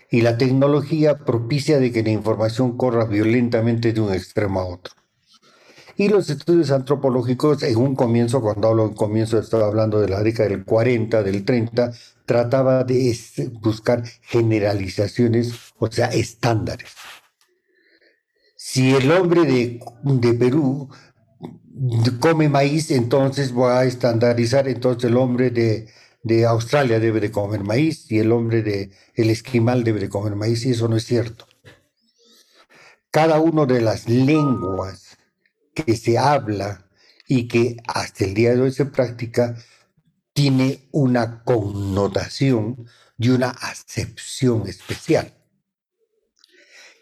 Y 0.10 0.22
la 0.22 0.40
tecnología 0.40 1.20
propicia 1.20 1.78
de 1.78 1.92
que 1.92 2.02
la 2.02 2.10
información 2.10 2.76
corra 2.76 3.06
violentamente 3.06 3.94
de 3.94 4.02
un 4.02 4.12
extremo 4.12 4.60
a 4.60 4.66
otro. 4.66 4.96
Y 6.00 6.08
los 6.08 6.30
estudios 6.30 6.72
antropológicos, 6.72 7.62
en 7.62 7.76
un 7.76 7.94
comienzo, 7.94 8.40
cuando 8.40 8.70
hablo 8.70 8.86
en 8.86 8.94
comienzo, 8.94 9.38
estaba 9.38 9.68
hablando 9.68 10.00
de 10.00 10.08
la 10.08 10.24
década 10.24 10.48
del 10.48 10.64
40, 10.64 11.24
del 11.24 11.44
30, 11.44 11.92
trataba 12.26 12.86
de 12.86 13.18
buscar 13.60 14.06
generalizaciones, 14.22 15.74
o 15.78 15.92
sea, 15.92 16.06
estándares. 16.06 16.88
Si 18.56 18.96
el 18.96 19.12
hombre 19.12 19.42
de, 19.42 19.82
de 20.04 20.34
Perú 20.36 20.88
come 22.22 22.48
maíz, 22.48 22.92
entonces 22.92 23.54
va 23.54 23.80
a 23.82 23.84
estandarizar, 23.84 24.70
entonces 24.70 25.10
el 25.10 25.18
hombre 25.18 25.50
de, 25.50 25.90
de 26.24 26.46
Australia 26.46 27.02
debe 27.02 27.20
de 27.20 27.32
comer 27.32 27.66
maíz 27.66 28.10
y 28.10 28.20
el 28.20 28.32
hombre 28.32 28.64
de 28.64 28.92
el 29.16 29.30
esquimal 29.30 29.84
debe 29.84 30.00
de 30.00 30.08
comer 30.08 30.38
maíz 30.38 30.66
y 30.66 30.72
eso 30.72 30.88
no 30.88 30.96
es 30.96 31.04
cierto. 31.04 31.46
Cada 33.12 33.42
una 33.42 33.66
de 33.66 33.82
las 33.82 34.08
lenguas 34.08 35.09
que 35.84 35.96
se 35.96 36.18
habla 36.18 36.90
y 37.28 37.48
que 37.48 37.78
hasta 37.88 38.26
el 38.26 38.34
día 38.34 38.56
de 38.56 38.62
hoy 38.62 38.72
se 38.72 38.86
practica 38.86 39.56
tiene 40.34 40.88
una 40.92 41.44
connotación 41.44 42.88
y 43.18 43.30
una 43.30 43.50
acepción 43.50 44.68
especial. 44.68 45.34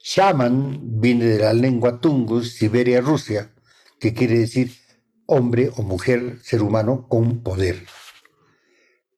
Shaman 0.03 0.99
viene 1.01 1.25
de 1.25 1.39
la 1.39 1.53
lengua 1.53 1.99
Tungus, 1.99 2.53
Siberia, 2.53 3.01
Rusia, 3.01 3.51
que 3.99 4.13
quiere 4.13 4.39
decir 4.39 4.71
hombre 5.25 5.69
o 5.75 5.83
mujer, 5.83 6.39
ser 6.41 6.63
humano 6.63 7.07
con 7.07 7.43
poder. 7.43 7.85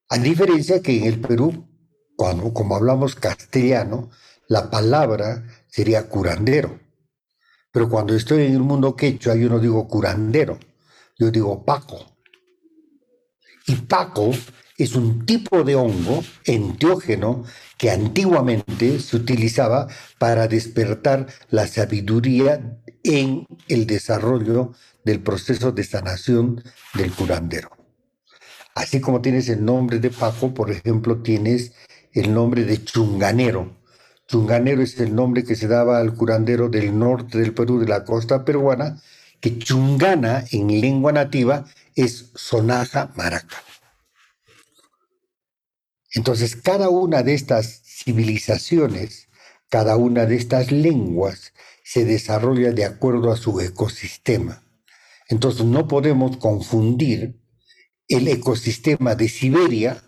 A 0.09 0.17
diferencia 0.17 0.81
que 0.81 0.97
en 0.97 1.03
el 1.05 1.21
Perú, 1.21 1.69
cuando, 2.15 2.53
como 2.53 2.75
hablamos 2.75 3.15
castellano, 3.15 4.09
la 4.47 4.69
palabra 4.71 5.45
sería 5.67 6.09
curandero. 6.09 6.79
Pero 7.71 7.89
cuando 7.89 8.15
estoy 8.15 8.45
en 8.45 8.53
el 8.53 8.59
mundo 8.59 8.95
quechua, 8.95 9.35
yo 9.35 9.49
no 9.49 9.59
digo 9.59 9.87
curandero, 9.87 10.57
yo 11.17 11.29
digo 11.29 11.63
paco. 11.63 12.15
Y 13.67 13.75
paco 13.75 14.31
es 14.77 14.95
un 14.95 15.25
tipo 15.25 15.63
de 15.63 15.75
hongo 15.75 16.23
enteógeno 16.45 17.43
que 17.77 17.91
antiguamente 17.91 18.99
se 18.99 19.17
utilizaba 19.17 19.87
para 20.17 20.47
despertar 20.47 21.27
la 21.49 21.67
sabiduría 21.67 22.79
en 23.03 23.45
el 23.67 23.85
desarrollo 23.85 24.73
del 25.03 25.21
proceso 25.21 25.71
de 25.71 25.83
sanación 25.83 26.63
del 26.93 27.11
curandero. 27.11 27.69
Así 28.75 29.01
como 29.01 29.21
tienes 29.21 29.49
el 29.49 29.63
nombre 29.63 29.99
de 29.99 30.09
Paco, 30.09 30.53
por 30.53 30.71
ejemplo, 30.71 31.21
tienes 31.21 31.73
el 32.13 32.33
nombre 32.33 32.63
de 32.63 32.83
Chunganero. 32.83 33.78
Chunganero 34.29 34.83
es 34.83 34.99
el 34.99 35.15
nombre 35.15 35.43
que 35.43 35.55
se 35.55 35.67
daba 35.67 35.97
al 35.97 36.13
curandero 36.13 36.69
del 36.69 36.97
norte 36.97 37.39
del 37.39 37.55
Perú, 37.55 37.79
de 37.79 37.87
la 37.87 38.05
costa 38.05 38.45
peruana, 38.45 39.01
que 39.39 39.57
Chungana 39.57 40.45
en 40.51 40.79
lengua 40.79 41.11
nativa 41.11 41.65
es 41.95 42.29
sonaja 42.35 43.11
maraca. 43.15 43.57
Entonces, 46.13 46.55
cada 46.55 46.89
una 46.89 47.23
de 47.23 47.33
estas 47.33 47.81
civilizaciones, 47.83 49.29
cada 49.67 49.97
una 49.97 50.27
de 50.27 50.35
estas 50.35 50.71
lenguas, 50.71 51.53
se 51.83 52.05
desarrolla 52.05 52.71
de 52.71 52.85
acuerdo 52.85 53.31
a 53.31 53.35
su 53.35 53.59
ecosistema. 53.59 54.63
Entonces 55.27 55.65
no 55.65 55.87
podemos 55.87 56.37
confundir 56.37 57.41
el 58.07 58.27
ecosistema 58.27 59.15
de 59.15 59.27
Siberia 59.27 60.03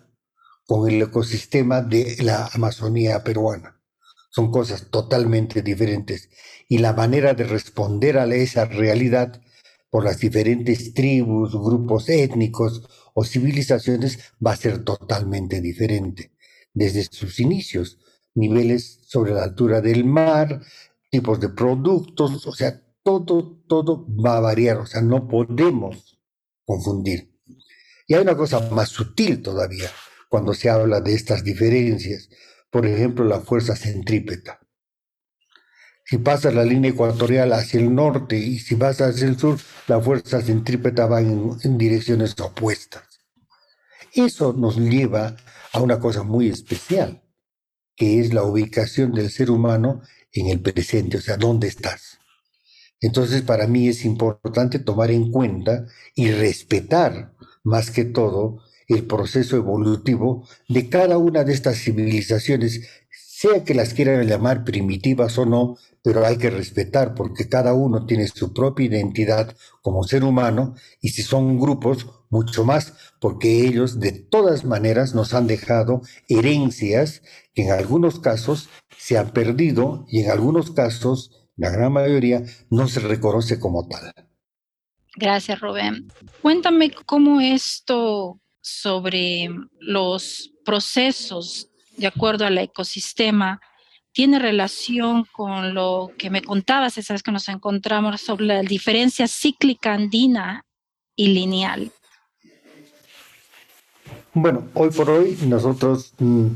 con 0.64 0.88
el 0.88 1.02
ecosistema 1.02 1.80
de 1.80 2.18
la 2.20 2.48
Amazonía 2.52 3.24
peruana. 3.24 3.81
Son 4.34 4.50
cosas 4.50 4.88
totalmente 4.90 5.60
diferentes. 5.60 6.30
Y 6.68 6.78
la 6.78 6.94
manera 6.94 7.34
de 7.34 7.44
responder 7.44 8.16
a 8.16 8.24
esa 8.34 8.64
realidad 8.64 9.42
por 9.90 10.04
las 10.04 10.18
diferentes 10.20 10.94
tribus, 10.94 11.52
grupos 11.52 12.08
étnicos 12.08 12.88
o 13.12 13.24
civilizaciones 13.24 14.18
va 14.44 14.52
a 14.52 14.56
ser 14.56 14.84
totalmente 14.84 15.60
diferente. 15.60 16.32
Desde 16.72 17.04
sus 17.04 17.40
inicios, 17.40 17.98
niveles 18.34 19.00
sobre 19.06 19.34
la 19.34 19.44
altura 19.44 19.82
del 19.82 20.06
mar, 20.06 20.62
tipos 21.10 21.38
de 21.38 21.50
productos, 21.50 22.46
o 22.46 22.52
sea, 22.52 22.82
todo, 23.02 23.62
todo 23.68 24.06
va 24.08 24.38
a 24.38 24.40
variar, 24.40 24.78
o 24.78 24.86
sea, 24.86 25.02
no 25.02 25.28
podemos 25.28 26.18
confundir. 26.64 27.38
Y 28.06 28.14
hay 28.14 28.22
una 28.22 28.36
cosa 28.36 28.70
más 28.70 28.88
sutil 28.88 29.42
todavía 29.42 29.90
cuando 30.30 30.54
se 30.54 30.70
habla 30.70 31.02
de 31.02 31.12
estas 31.12 31.44
diferencias, 31.44 32.30
por 32.72 32.86
ejemplo, 32.86 33.26
la 33.26 33.40
fuerza 33.40 33.76
centrípeta. 33.76 34.58
Si 36.06 36.16
pasas 36.16 36.54
la 36.54 36.64
línea 36.64 36.90
ecuatorial 36.90 37.52
hacia 37.52 37.78
el 37.78 37.94
norte 37.94 38.38
y 38.38 38.58
si 38.58 38.74
vas 38.74 39.02
hacia 39.02 39.28
el 39.28 39.38
sur, 39.38 39.58
la 39.86 40.00
fuerza 40.00 40.40
centrípeta 40.40 41.06
va 41.06 41.20
en, 41.20 41.50
en 41.62 41.76
direcciones 41.76 42.34
opuestas. 42.40 43.04
Eso 44.14 44.54
nos 44.54 44.78
lleva 44.78 45.36
a 45.72 45.80
una 45.80 46.00
cosa 46.00 46.22
muy 46.22 46.48
especial, 46.48 47.22
que 47.94 48.20
es 48.20 48.32
la 48.32 48.42
ubicación 48.42 49.12
del 49.12 49.30
ser 49.30 49.50
humano 49.50 50.00
en 50.32 50.48
el 50.48 50.60
presente, 50.60 51.18
o 51.18 51.20
sea, 51.20 51.36
¿dónde 51.36 51.68
estás? 51.68 52.18
Entonces, 53.00 53.42
para 53.42 53.66
mí 53.66 53.86
es 53.86 54.06
importante 54.06 54.78
tomar 54.78 55.10
en 55.10 55.30
cuenta 55.30 55.86
y 56.14 56.30
respetar, 56.30 57.34
más 57.64 57.90
que 57.90 58.06
todo, 58.06 58.62
el 58.92 59.06
proceso 59.06 59.56
evolutivo 59.56 60.46
de 60.68 60.88
cada 60.88 61.18
una 61.18 61.44
de 61.44 61.52
estas 61.52 61.78
civilizaciones, 61.78 62.88
sea 63.10 63.64
que 63.64 63.74
las 63.74 63.92
quieran 63.92 64.24
llamar 64.26 64.64
primitivas 64.64 65.36
o 65.36 65.46
no, 65.46 65.76
pero 66.02 66.24
hay 66.24 66.38
que 66.38 66.50
respetar 66.50 67.14
porque 67.14 67.48
cada 67.48 67.74
uno 67.74 68.06
tiene 68.06 68.28
su 68.28 68.52
propia 68.52 68.86
identidad 68.86 69.56
como 69.80 70.04
ser 70.04 70.22
humano 70.22 70.76
y 71.00 71.08
si 71.08 71.22
son 71.22 71.58
grupos, 71.58 72.06
mucho 72.30 72.64
más, 72.64 72.94
porque 73.20 73.66
ellos 73.66 73.98
de 73.98 74.12
todas 74.12 74.64
maneras 74.64 75.14
nos 75.14 75.34
han 75.34 75.48
dejado 75.48 76.02
herencias 76.28 77.22
que 77.52 77.62
en 77.62 77.72
algunos 77.72 78.20
casos 78.20 78.68
se 78.96 79.18
han 79.18 79.32
perdido 79.32 80.06
y 80.08 80.20
en 80.20 80.30
algunos 80.30 80.70
casos, 80.70 81.48
la 81.56 81.70
gran 81.70 81.92
mayoría, 81.92 82.44
no 82.70 82.86
se 82.86 83.00
reconoce 83.00 83.58
como 83.58 83.88
tal. 83.88 84.12
Gracias, 85.16 85.60
Rubén. 85.60 86.08
Cuéntame 86.40 86.92
cómo 87.06 87.40
esto 87.40 88.40
sobre 88.62 89.50
los 89.78 90.52
procesos 90.64 91.68
de 91.96 92.06
acuerdo 92.06 92.46
al 92.46 92.56
ecosistema 92.56 93.60
tiene 94.12 94.38
relación 94.38 95.26
con 95.32 95.74
lo 95.74 96.12
que 96.18 96.30
me 96.30 96.42
contabas 96.42 96.96
esa 96.98 97.14
vez 97.14 97.22
que 97.22 97.32
nos 97.32 97.48
encontramos 97.48 98.20
sobre 98.20 98.46
la 98.46 98.62
diferencia 98.62 99.26
cíclica 99.26 99.94
andina 99.94 100.64
y 101.16 101.28
lineal. 101.28 101.92
Bueno, 104.34 104.68
hoy 104.74 104.90
por 104.90 105.10
hoy 105.10 105.36
nosotros 105.42 106.14
mm, 106.18 106.46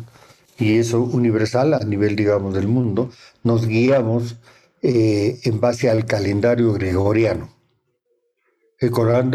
y 0.58 0.78
eso 0.78 1.02
universal 1.02 1.75
a 1.75 1.80
nivel, 1.80 2.16
digamos, 2.16 2.54
del 2.54 2.68
mundo, 2.68 3.10
nos 3.42 3.66
guiamos 3.66 4.36
eh, 4.82 5.40
en 5.44 5.60
base 5.60 5.90
al 5.90 6.06
calendario 6.06 6.72
gregoriano. 6.72 7.50
El 8.78 8.90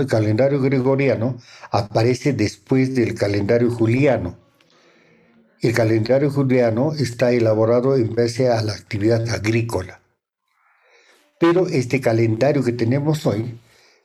calendario 0.08 0.62
gregoriano 0.62 1.38
aparece 1.72 2.34
después 2.34 2.96
del 2.96 3.16
calendario 3.16 3.72
juliano. 3.72 4.38
El 5.62 5.74
calendario 5.74 6.30
juliano 6.30 6.94
está 6.94 7.32
elaborado 7.32 7.96
en 7.96 8.14
base 8.14 8.50
a 8.50 8.62
la 8.62 8.74
actividad 8.74 9.28
agrícola. 9.30 10.02
Pero 11.40 11.68
este 11.68 12.02
calendario 12.02 12.64
que 12.64 12.72
tenemos 12.72 13.26
hoy 13.26 13.60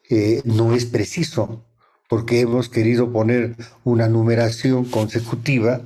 eh, 0.09 0.41
no 0.45 0.75
es 0.75 0.87
preciso 0.87 1.65
porque 2.09 2.41
hemos 2.41 2.69
querido 2.69 3.13
poner 3.13 3.57
una 3.85 4.09
numeración 4.09 4.85
consecutiva 4.85 5.83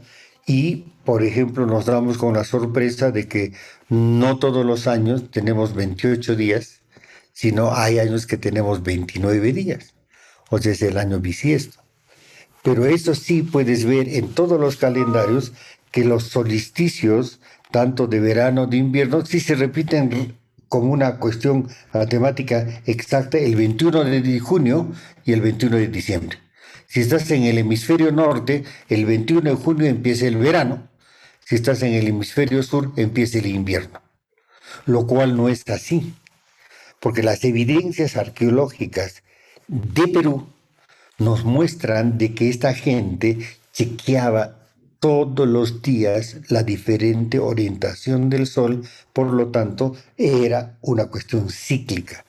y 0.47 0.91
por 1.05 1.25
ejemplo, 1.25 1.67
nos 1.67 1.87
damos 1.87 2.19
con 2.19 2.35
la 2.35 2.45
sorpresa 2.45 3.11
de 3.11 3.27
que 3.27 3.53
no 3.89 4.39
todos 4.39 4.65
los 4.65 4.87
años 4.87 5.31
tenemos 5.31 5.75
28 5.75 6.37
días, 6.37 6.80
sino 7.41 7.75
hay 7.75 7.99
años 7.99 8.27
que 8.27 8.37
tenemos 8.37 8.83
29 8.83 9.55
días, 9.55 9.95
o 10.51 10.59
sea, 10.59 10.73
es 10.73 10.83
el 10.83 10.99
año 10.99 11.21
bisiesto. 11.21 11.83
Pero 12.63 12.85
eso 12.85 13.15
sí 13.15 13.41
puedes 13.41 13.87
ver 13.87 14.11
en 14.11 14.29
todos 14.35 14.61
los 14.61 14.77
calendarios 14.77 15.55
que 15.91 16.05
los 16.05 16.25
solsticios, 16.25 17.41
tanto 17.71 18.07
de 18.07 18.21
verano, 18.21 18.67
de 18.67 18.77
invierno, 18.77 19.25
sí 19.25 19.41
se 19.41 19.55
repiten 19.55 20.37
como 20.69 20.93
una 20.93 21.17
cuestión 21.17 21.67
matemática 21.95 22.83
exacta 22.85 23.39
el 23.39 23.57
21 23.57 24.05
de 24.05 24.39
junio 24.41 24.93
y 25.25 25.33
el 25.33 25.41
21 25.41 25.79
de 25.79 25.89
diciembre. 25.89 26.37
Si 26.89 27.01
estás 27.01 27.31
en 27.31 27.45
el 27.45 27.57
hemisferio 27.57 28.13
norte, 28.13 28.65
el 28.91 29.07
21 29.07 29.49
de 29.49 29.57
junio 29.57 29.87
empieza 29.87 30.27
el 30.27 30.37
verano. 30.37 30.91
Si 31.47 31.55
estás 31.55 31.83
en 31.85 31.95
el 31.95 32.07
hemisferio 32.07 32.63
sur, 32.63 32.93
empieza 32.97 33.39
el 33.39 33.47
invierno. 33.47 34.03
Lo 34.85 35.07
cual 35.07 35.39
no 35.39 35.49
es 35.49 35.67
así, 35.71 36.15
porque 37.01 37.23
las 37.23 37.45
evidencias 37.45 38.17
arqueológicas 38.17 39.23
de 39.67 40.07
Perú 40.09 40.47
nos 41.19 41.45
muestran 41.45 42.19
de 42.19 42.35
que 42.35 42.49
esta 42.49 42.75
gente 42.75 43.39
chequeaba 43.73 44.61
todos 45.01 45.49
los 45.49 45.81
días 45.83 46.37
la 46.49 46.63
diferente 46.63 47.39
orientación 47.39 48.29
del 48.29 48.47
sol, 48.47 48.85
por 49.13 49.33
lo 49.33 49.49
tanto 49.49 49.97
era 50.17 50.79
una 50.83 51.07
cuestión 51.07 51.49
cíclica. 51.49 52.25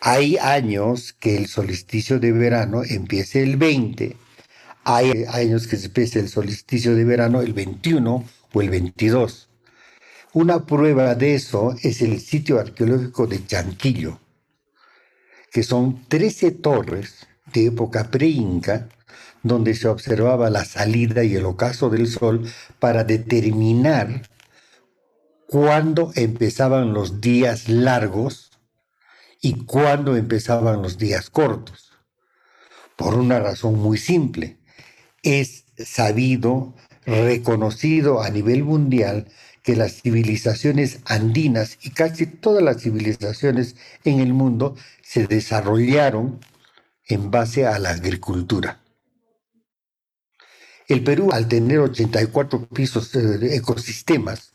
Hay 0.00 0.36
años 0.36 1.12
que 1.12 1.36
el 1.36 1.46
solsticio 1.46 2.18
de 2.18 2.32
verano 2.32 2.82
empieza 2.84 3.40
el 3.40 3.56
20, 3.56 4.16
hay 4.84 5.24
años 5.28 5.66
que 5.66 5.76
se 5.76 5.86
empieza 5.86 6.18
el 6.18 6.28
solsticio 6.28 6.94
de 6.94 7.04
verano 7.04 7.40
el 7.40 7.52
21 7.52 8.24
o 8.52 8.62
el 8.62 8.70
22. 8.70 9.48
Una 10.34 10.64
prueba 10.64 11.14
de 11.14 11.34
eso 11.34 11.76
es 11.82 12.00
el 12.00 12.18
sitio 12.18 12.58
arqueológico 12.58 13.26
de 13.26 13.44
Chanquillo, 13.44 14.18
que 15.52 15.62
son 15.62 16.06
13 16.08 16.52
torres 16.52 17.26
de 17.52 17.66
época 17.66 18.10
pre-inca, 18.10 18.88
donde 19.42 19.74
se 19.74 19.88
observaba 19.88 20.48
la 20.48 20.64
salida 20.64 21.22
y 21.22 21.34
el 21.34 21.44
ocaso 21.44 21.90
del 21.90 22.06
sol 22.06 22.50
para 22.78 23.04
determinar 23.04 24.22
cuándo 25.48 26.12
empezaban 26.14 26.94
los 26.94 27.20
días 27.20 27.68
largos 27.68 28.52
y 29.42 29.66
cuándo 29.66 30.16
empezaban 30.16 30.80
los 30.80 30.96
días 30.96 31.28
cortos. 31.28 31.92
Por 32.96 33.16
una 33.16 33.38
razón 33.38 33.78
muy 33.78 33.98
simple. 33.98 34.56
Es 35.22 35.66
sabido, 35.76 36.74
reconocido 37.04 38.22
a 38.22 38.30
nivel 38.30 38.64
mundial, 38.64 39.28
que 39.62 39.76
las 39.76 40.02
civilizaciones 40.02 41.00
andinas 41.04 41.78
y 41.82 41.90
casi 41.90 42.26
todas 42.26 42.62
las 42.62 42.82
civilizaciones 42.82 43.76
en 44.04 44.20
el 44.20 44.32
mundo 44.32 44.76
se 45.02 45.26
desarrollaron 45.26 46.40
en 47.06 47.30
base 47.30 47.66
a 47.66 47.78
la 47.78 47.90
agricultura. 47.90 48.80
El 50.88 51.04
Perú, 51.04 51.30
al 51.32 51.48
tener 51.48 51.78
84 51.78 52.66
pisos 52.66 53.12
de 53.12 53.56
ecosistemas, 53.56 54.52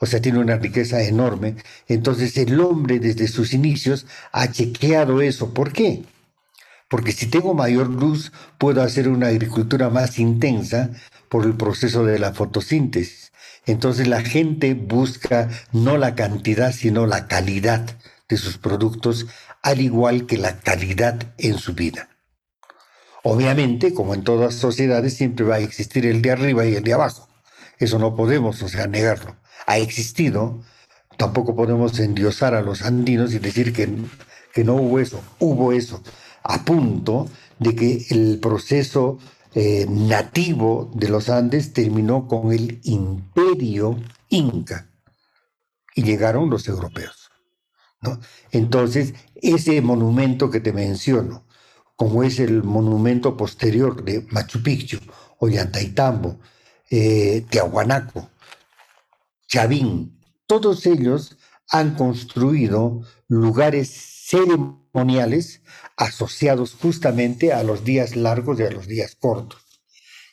o 0.00 0.06
sea, 0.06 0.20
tiene 0.20 0.38
una 0.38 0.56
riqueza 0.56 1.02
enorme, 1.02 1.56
entonces 1.88 2.36
el 2.38 2.60
hombre 2.60 3.00
desde 3.00 3.26
sus 3.26 3.52
inicios 3.52 4.06
ha 4.30 4.50
chequeado 4.50 5.20
eso. 5.20 5.52
¿Por 5.52 5.72
qué? 5.72 6.04
Porque 6.88 7.12
si 7.12 7.26
tengo 7.26 7.52
mayor 7.52 7.88
luz, 7.90 8.32
puedo 8.58 8.80
hacer 8.82 9.08
una 9.08 9.26
agricultura 9.26 9.90
más 9.90 10.18
intensa 10.18 10.90
por 11.28 11.44
el 11.44 11.54
proceso 11.54 12.04
de 12.04 12.18
la 12.18 12.32
fotosíntesis. 12.32 13.27
Entonces 13.68 14.08
la 14.08 14.22
gente 14.22 14.72
busca 14.72 15.50
no 15.72 15.98
la 15.98 16.14
cantidad, 16.14 16.72
sino 16.72 17.04
la 17.04 17.28
calidad 17.28 17.98
de 18.26 18.38
sus 18.38 18.56
productos, 18.56 19.26
al 19.62 19.82
igual 19.82 20.24
que 20.24 20.38
la 20.38 20.60
calidad 20.60 21.34
en 21.36 21.58
su 21.58 21.74
vida. 21.74 22.08
Obviamente, 23.22 23.92
como 23.92 24.14
en 24.14 24.24
todas 24.24 24.54
sociedades, 24.54 25.14
siempre 25.14 25.44
va 25.44 25.56
a 25.56 25.60
existir 25.60 26.06
el 26.06 26.22
de 26.22 26.30
arriba 26.30 26.64
y 26.64 26.76
el 26.76 26.82
de 26.82 26.94
abajo. 26.94 27.28
Eso 27.78 27.98
no 27.98 28.16
podemos, 28.16 28.62
o 28.62 28.68
sea, 28.68 28.86
negarlo. 28.86 29.36
Ha 29.66 29.76
existido. 29.76 30.62
Tampoco 31.18 31.54
podemos 31.54 31.98
endiosar 31.98 32.54
a 32.54 32.62
los 32.62 32.80
andinos 32.80 33.34
y 33.34 33.38
decir 33.38 33.74
que, 33.74 33.86
que 34.54 34.64
no 34.64 34.76
hubo 34.76 34.98
eso. 34.98 35.22
Hubo 35.40 35.74
eso. 35.74 36.02
A 36.42 36.64
punto 36.64 37.28
de 37.58 37.74
que 37.74 38.06
el 38.08 38.38
proceso 38.40 39.18
eh, 39.54 39.86
nativo 39.88 40.90
de 40.94 41.08
los 41.08 41.28
Andes 41.28 41.72
terminó 41.72 42.26
con 42.26 42.52
el 42.52 42.80
imperio 42.84 43.98
inca 44.28 44.90
y 45.94 46.02
llegaron 46.02 46.50
los 46.50 46.68
europeos. 46.68 47.30
Entonces, 48.52 49.14
ese 49.34 49.80
monumento 49.80 50.50
que 50.50 50.60
te 50.60 50.72
menciono, 50.72 51.44
como 51.96 52.22
es 52.22 52.38
el 52.38 52.62
monumento 52.62 53.36
posterior 53.36 54.04
de 54.04 54.24
Machu 54.30 54.62
Picchu, 54.62 54.98
Ollantaytambo, 55.38 56.38
eh, 56.90 57.44
Tiahuanaco, 57.50 58.30
Chavín, 59.48 60.20
todos 60.46 60.86
ellos 60.86 61.36
han 61.70 61.96
construido 61.96 63.02
lugares 63.28 64.17
ceremoniales 64.28 65.62
asociados 65.96 66.74
justamente 66.74 67.52
a 67.52 67.62
los 67.62 67.84
días 67.84 68.16
largos 68.16 68.60
y 68.60 68.64
a 68.64 68.70
los 68.70 68.86
días 68.86 69.16
cortos. 69.16 69.62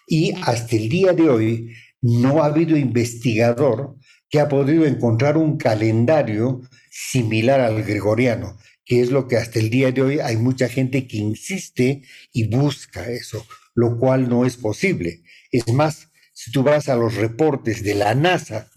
Y 0.07 0.33
hasta 0.43 0.75
el 0.75 0.89
día 0.89 1.13
de 1.13 1.29
hoy 1.29 1.73
no 2.01 2.43
ha 2.43 2.47
habido 2.47 2.77
investigador 2.77 3.95
que 4.29 4.39
ha 4.39 4.49
podido 4.49 4.85
encontrar 4.85 5.37
un 5.37 5.57
calendario 5.57 6.61
similar 6.89 7.61
al 7.61 7.83
gregoriano 7.83 8.57
que 8.85 9.01
es 9.01 9.09
lo 9.09 9.27
que 9.27 9.37
hasta 9.37 9.59
el 9.59 9.69
día 9.69 9.91
de 9.91 10.01
hoy 10.01 10.19
hay 10.19 10.37
mucha 10.37 10.69
gente 10.69 11.07
que 11.07 11.17
insiste 11.17 12.03
y 12.31 12.47
busca 12.47 13.09
eso, 13.09 13.45
lo 13.73 13.97
cual 13.97 14.29
no 14.29 14.45
es 14.45 14.57
posible. 14.57 15.23
Es 15.51 15.67
más, 15.73 16.11
si 16.33 16.51
tú 16.51 16.63
vas 16.63 16.87
a 16.87 16.95
los 16.95 17.15
reportes 17.15 17.83
de 17.83 17.95
la 17.95 18.13
NASA 18.13 18.69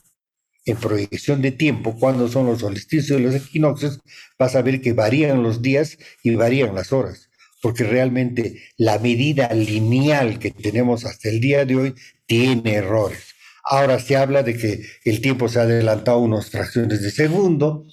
en 0.68 0.76
proyección 0.76 1.40
de 1.40 1.50
tiempo, 1.50 1.96
cuando 1.98 2.28
son 2.28 2.46
los 2.46 2.60
solsticios 2.60 3.18
y 3.18 3.22
los 3.22 3.34
equinoccios, 3.34 4.00
vas 4.38 4.54
a 4.54 4.62
ver 4.62 4.82
que 4.82 4.92
varían 4.92 5.42
los 5.42 5.62
días 5.62 5.96
y 6.22 6.34
varían 6.34 6.74
las 6.74 6.92
horas, 6.92 7.30
porque 7.62 7.84
realmente 7.84 8.62
la 8.76 8.98
medida 8.98 9.48
lineal 9.54 10.38
que 10.38 10.50
tenemos 10.50 11.06
hasta 11.06 11.30
el 11.30 11.40
día 11.40 11.64
de 11.64 11.76
hoy 11.76 11.94
tiene 12.26 12.74
errores. 12.74 13.34
Ahora 13.64 13.98
se 13.98 14.16
habla 14.16 14.42
de 14.42 14.58
que 14.58 14.82
el 15.04 15.22
tiempo 15.22 15.48
se 15.48 15.58
ha 15.58 15.62
adelantado 15.62 16.18
unas 16.18 16.50
fracciones 16.50 17.02
de 17.02 17.10
segundo, 17.10 17.86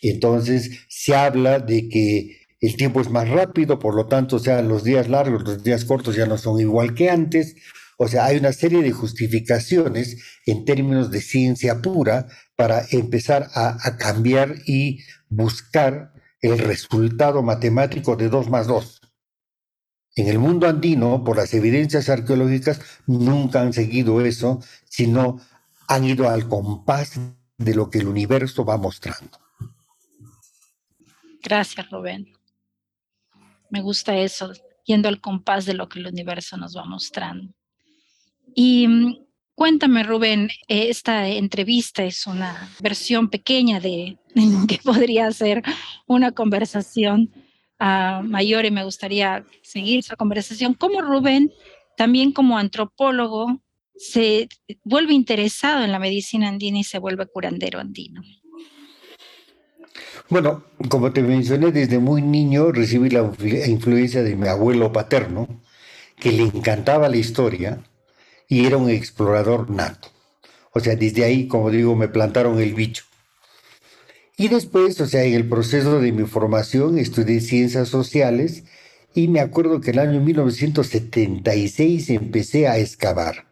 entonces 0.00 0.86
se 0.88 1.14
habla 1.14 1.58
de 1.58 1.88
que 1.90 2.46
el 2.62 2.76
tiempo 2.76 3.02
es 3.02 3.10
más 3.10 3.28
rápido, 3.28 3.78
por 3.78 3.94
lo 3.94 4.06
tanto, 4.06 4.36
o 4.36 4.38
sea, 4.38 4.62
los 4.62 4.84
días 4.84 5.08
largos, 5.08 5.42
los 5.42 5.62
días 5.62 5.84
cortos 5.84 6.16
ya 6.16 6.24
no 6.26 6.38
son 6.38 6.60
igual 6.60 6.94
que 6.94 7.10
antes. 7.10 7.56
O 8.02 8.08
sea, 8.08 8.24
hay 8.24 8.36
una 8.36 8.52
serie 8.52 8.82
de 8.82 8.90
justificaciones 8.90 10.40
en 10.44 10.64
términos 10.64 11.12
de 11.12 11.20
ciencia 11.20 11.80
pura 11.80 12.26
para 12.56 12.82
empezar 12.90 13.48
a, 13.54 13.96
cambiar 13.96 14.56
y 14.66 15.04
buscar 15.28 16.12
el 16.40 16.58
resultado 16.58 17.44
matemático 17.44 18.16
de 18.16 18.28
2 18.28 18.50
más 18.50 18.66
2. 18.66 19.02
En 20.16 20.26
el 20.26 20.40
mundo 20.40 20.66
andino, 20.66 21.22
por 21.22 21.36
las 21.36 21.54
evidencias 21.54 22.08
arqueológicas, 22.08 22.80
nunca 23.06 23.60
han 23.60 23.72
seguido 23.72 24.20
eso, 24.20 24.60
sino 24.84 25.40
han 25.86 26.02
ido 26.02 26.28
al 26.28 26.48
compás 26.48 27.20
de 27.56 27.74
lo 27.76 27.88
que 27.88 27.98
el 27.98 28.08
universo 28.08 28.64
va 28.64 28.78
mostrando. 28.78 29.38
Gracias, 31.40 31.88
Rubén. 31.88 32.32
Me 33.70 33.80
gusta 33.80 34.16
eso, 34.16 34.52
yendo 34.84 35.08
al 35.08 35.20
compás 35.20 35.66
de 35.66 35.74
lo 35.74 35.88
que 35.88 36.00
el 36.00 36.08
universo 36.08 36.56
nos 36.56 36.76
va 36.76 36.84
mostrando. 36.84 37.54
Y 38.54 38.86
mm, 38.88 39.16
cuéntame, 39.54 40.02
Rubén, 40.02 40.50
eh, 40.68 40.88
esta 40.88 41.28
entrevista 41.28 42.04
es 42.04 42.26
una 42.26 42.70
versión 42.80 43.28
pequeña 43.28 43.80
de, 43.80 44.18
que 44.68 44.78
podría 44.82 45.30
ser 45.32 45.62
una 46.06 46.32
conversación 46.32 47.30
uh, 47.80 48.22
mayor 48.22 48.64
y 48.64 48.70
me 48.70 48.84
gustaría 48.84 49.44
seguir 49.62 50.00
esa 50.00 50.16
conversación. 50.16 50.74
¿Cómo 50.74 51.00
Rubén, 51.00 51.52
también 51.96 52.32
como 52.32 52.58
antropólogo, 52.58 53.60
se 53.94 54.48
vuelve 54.84 55.12
interesado 55.12 55.84
en 55.84 55.92
la 55.92 55.98
medicina 55.98 56.48
andina 56.48 56.78
y 56.78 56.84
se 56.84 56.98
vuelve 56.98 57.26
curandero 57.26 57.78
andino? 57.78 58.22
Bueno, 60.28 60.64
como 60.88 61.12
te 61.12 61.22
mencioné, 61.22 61.72
desde 61.72 61.98
muy 61.98 62.22
niño 62.22 62.72
recibí 62.72 63.10
la 63.10 63.30
influencia 63.66 64.22
de 64.22 64.34
mi 64.34 64.48
abuelo 64.48 64.90
paterno, 64.90 65.46
que 66.16 66.32
le 66.32 66.44
encantaba 66.44 67.08
la 67.08 67.16
historia 67.16 67.82
y 68.52 68.66
era 68.66 68.76
un 68.76 68.90
explorador 68.90 69.70
nato. 69.70 70.08
O 70.74 70.80
sea, 70.80 70.94
desde 70.94 71.24
ahí, 71.24 71.48
como 71.48 71.70
digo, 71.70 71.96
me 71.96 72.08
plantaron 72.08 72.60
el 72.60 72.74
bicho. 72.74 73.04
Y 74.36 74.48
después, 74.48 75.00
o 75.00 75.06
sea, 75.06 75.24
en 75.24 75.32
el 75.32 75.48
proceso 75.48 76.00
de 76.00 76.12
mi 76.12 76.24
formación 76.24 76.98
estudié 76.98 77.40
ciencias 77.40 77.88
sociales 77.88 78.64
y 79.14 79.28
me 79.28 79.40
acuerdo 79.40 79.80
que 79.80 79.92
en 79.92 80.00
el 80.00 80.08
año 80.08 80.20
1976 80.20 82.10
empecé 82.10 82.68
a 82.68 82.76
excavar. 82.78 83.46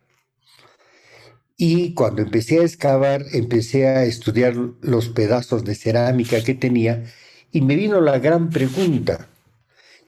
Y 1.56 1.94
cuando 1.94 2.20
empecé 2.20 2.60
a 2.60 2.64
excavar, 2.64 3.24
empecé 3.32 3.86
a 3.88 4.04
estudiar 4.04 4.54
los 4.82 5.08
pedazos 5.08 5.64
de 5.64 5.76
cerámica 5.76 6.44
que 6.44 6.52
tenía 6.52 7.04
y 7.52 7.62
me 7.62 7.74
vino 7.74 8.02
la 8.02 8.18
gran 8.18 8.50
pregunta. 8.50 9.30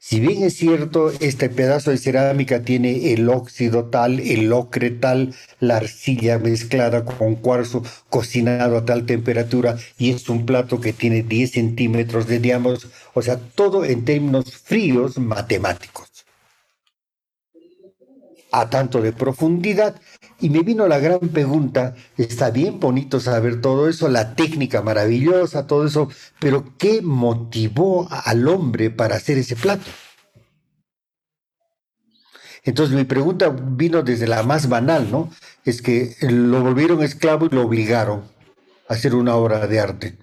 Si 0.05 0.19
bien 0.19 0.43
es 0.43 0.57
cierto, 0.57 1.11
este 1.21 1.47
pedazo 1.47 1.89
de 1.89 1.97
cerámica 1.97 2.63
tiene 2.63 3.13
el 3.13 3.29
óxido 3.29 3.85
tal, 3.85 4.19
el 4.19 4.51
ocre 4.51 4.91
tal, 4.91 5.33
la 5.61 5.77
arcilla 5.77 6.37
mezclada 6.39 7.05
con 7.05 7.35
cuarzo 7.35 7.83
cocinado 8.09 8.75
a 8.75 8.83
tal 8.83 9.05
temperatura 9.05 9.77
y 9.97 10.11
es 10.11 10.27
un 10.27 10.45
plato 10.45 10.81
que 10.81 10.91
tiene 10.91 11.23
10 11.23 11.51
centímetros 11.51 12.27
de 12.27 12.39
diámetro, 12.39 12.89
o 13.13 13.21
sea, 13.21 13.37
todo 13.37 13.85
en 13.85 14.03
términos 14.03 14.57
fríos 14.57 15.17
matemáticos. 15.17 16.09
a 18.51 18.69
tanto 18.69 19.01
de 19.01 19.13
profundidad. 19.13 19.99
Y 20.39 20.49
me 20.49 20.61
vino 20.61 20.87
la 20.87 20.99
gran 20.99 21.19
pregunta, 21.19 21.95
está 22.17 22.51
bien 22.51 22.79
bonito 22.79 23.19
saber 23.19 23.61
todo 23.61 23.87
eso, 23.87 24.09
la 24.09 24.35
técnica 24.35 24.81
maravillosa, 24.81 25.67
todo 25.67 25.85
eso, 25.85 26.09
pero 26.39 26.73
¿qué 26.77 27.01
motivó 27.01 28.07
al 28.09 28.47
hombre 28.47 28.89
para 28.89 29.15
hacer 29.15 29.37
ese 29.37 29.55
plato? 29.55 29.85
Entonces 32.63 32.95
mi 32.95 33.03
pregunta 33.03 33.49
vino 33.49 34.03
desde 34.03 34.27
la 34.27 34.43
más 34.43 34.69
banal, 34.69 35.11
¿no? 35.11 35.29
Es 35.65 35.81
que 35.81 36.15
lo 36.21 36.61
volvieron 36.61 37.03
esclavo 37.03 37.45
y 37.45 37.49
lo 37.49 37.63
obligaron 37.63 38.23
a 38.87 38.93
hacer 38.93 39.15
una 39.15 39.35
obra 39.35 39.67
de 39.67 39.79
arte. 39.79 40.17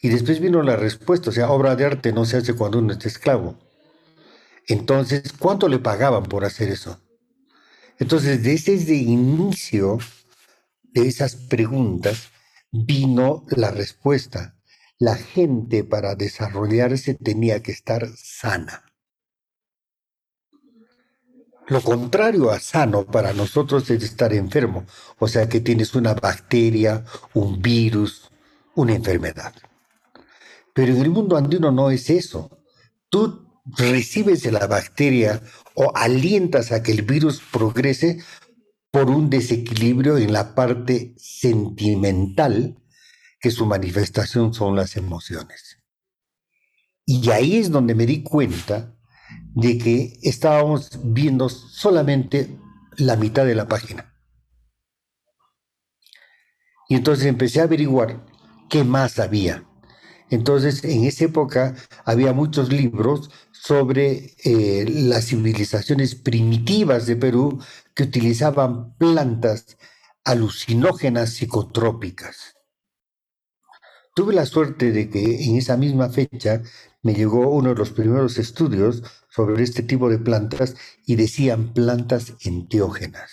Y 0.00 0.08
después 0.08 0.40
vino 0.40 0.62
la 0.62 0.76
respuesta, 0.76 1.30
o 1.30 1.32
sea, 1.32 1.50
obra 1.50 1.76
de 1.76 1.84
arte 1.84 2.12
no 2.12 2.24
se 2.24 2.38
hace 2.38 2.54
cuando 2.54 2.78
uno 2.78 2.92
está 2.92 3.08
esclavo. 3.08 3.56
Entonces, 4.66 5.32
¿cuánto 5.38 5.68
le 5.68 5.78
pagaban 5.78 6.22
por 6.22 6.44
hacer 6.44 6.68
eso? 6.70 7.00
Entonces, 8.00 8.42
desde 8.42 8.74
el 8.74 9.08
inicio 9.08 9.98
de 10.82 11.06
esas 11.06 11.36
preguntas 11.36 12.30
vino 12.72 13.44
la 13.50 13.70
respuesta. 13.70 14.56
La 14.98 15.16
gente 15.16 15.84
para 15.84 16.14
desarrollarse 16.14 17.14
tenía 17.14 17.62
que 17.62 17.72
estar 17.72 18.08
sana. 18.16 18.84
Lo 21.68 21.80
contrario 21.82 22.50
a 22.50 22.58
sano 22.58 23.06
para 23.06 23.32
nosotros 23.32 23.88
es 23.90 24.02
estar 24.02 24.32
enfermo, 24.32 24.86
o 25.18 25.28
sea 25.28 25.48
que 25.48 25.60
tienes 25.60 25.94
una 25.94 26.14
bacteria, 26.14 27.04
un 27.32 27.62
virus, 27.62 28.30
una 28.74 28.94
enfermedad. 28.94 29.54
Pero 30.74 30.94
en 30.94 31.02
el 31.02 31.10
mundo 31.10 31.36
andino 31.36 31.70
no 31.70 31.90
es 31.90 32.10
eso. 32.10 32.50
Tú 33.08 33.46
recibes 33.76 34.50
la 34.50 34.66
bacteria 34.66 35.40
o 35.74 35.92
alientas 35.96 36.72
a 36.72 36.82
que 36.82 36.92
el 36.92 37.02
virus 37.02 37.40
progrese 37.52 38.22
por 38.90 39.08
un 39.10 39.30
desequilibrio 39.30 40.18
en 40.18 40.32
la 40.32 40.54
parte 40.54 41.14
sentimental, 41.16 42.76
que 43.40 43.50
su 43.50 43.66
manifestación 43.66 44.52
son 44.52 44.76
las 44.76 44.96
emociones. 44.96 45.78
Y 47.06 47.30
ahí 47.30 47.56
es 47.56 47.70
donde 47.70 47.94
me 47.94 48.06
di 48.06 48.22
cuenta 48.22 48.94
de 49.54 49.78
que 49.78 50.18
estábamos 50.22 51.00
viendo 51.02 51.48
solamente 51.48 52.58
la 52.96 53.16
mitad 53.16 53.44
de 53.46 53.54
la 53.54 53.68
página. 53.68 54.14
Y 56.88 56.96
entonces 56.96 57.26
empecé 57.26 57.60
a 57.60 57.64
averiguar 57.64 58.26
qué 58.68 58.84
más 58.84 59.18
había. 59.18 59.64
Entonces, 60.28 60.84
en 60.84 61.04
esa 61.04 61.24
época 61.24 61.74
había 62.04 62.32
muchos 62.32 62.72
libros 62.72 63.30
sobre 63.62 64.34
eh, 64.42 64.86
las 64.88 65.26
civilizaciones 65.26 66.14
primitivas 66.14 67.06
de 67.06 67.16
Perú 67.16 67.62
que 67.94 68.04
utilizaban 68.04 68.96
plantas 68.96 69.76
alucinógenas 70.24 71.34
psicotrópicas. 71.34 72.56
Tuve 74.14 74.32
la 74.32 74.46
suerte 74.46 74.92
de 74.92 75.10
que 75.10 75.44
en 75.44 75.56
esa 75.56 75.76
misma 75.76 76.08
fecha 76.08 76.62
me 77.02 77.12
llegó 77.12 77.50
uno 77.50 77.70
de 77.70 77.76
los 77.76 77.90
primeros 77.90 78.38
estudios 78.38 79.02
sobre 79.28 79.62
este 79.62 79.82
tipo 79.82 80.08
de 80.08 80.18
plantas 80.18 80.76
y 81.04 81.16
decían 81.16 81.74
plantas 81.74 82.32
enteógenas. 82.40 83.30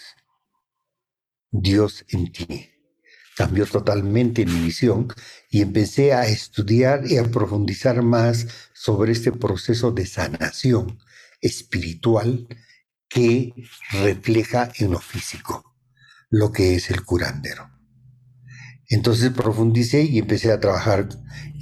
Dios 1.51 2.05
en 2.09 2.31
ti. 2.33 2.76
Cambió 3.37 3.65
totalmente 3.67 4.45
mi 4.45 4.59
visión 4.61 5.07
y 5.51 5.61
empecé 5.61 6.13
a 6.13 6.25
estudiar 6.25 7.09
y 7.09 7.17
a 7.17 7.23
profundizar 7.23 8.01
más 8.01 8.47
sobre 8.73 9.11
este 9.11 9.31
proceso 9.31 9.91
de 9.91 10.07
sanación 10.07 10.99
espiritual 11.39 12.47
que 13.07 13.53
refleja 13.91 14.71
en 14.79 14.91
lo 14.91 14.99
físico 14.99 15.63
lo 16.29 16.51
que 16.51 16.75
es 16.75 16.89
el 16.89 17.03
curandero. 17.03 17.69
Entonces 18.89 19.31
profundicé 19.31 20.03
y 20.03 20.19
empecé 20.19 20.51
a 20.51 20.59
trabajar 20.59 21.09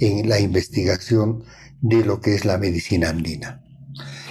en 0.00 0.28
la 0.28 0.40
investigación 0.40 1.44
de 1.80 2.04
lo 2.04 2.20
que 2.20 2.34
es 2.34 2.44
la 2.44 2.58
medicina 2.58 3.10
andina. 3.10 3.62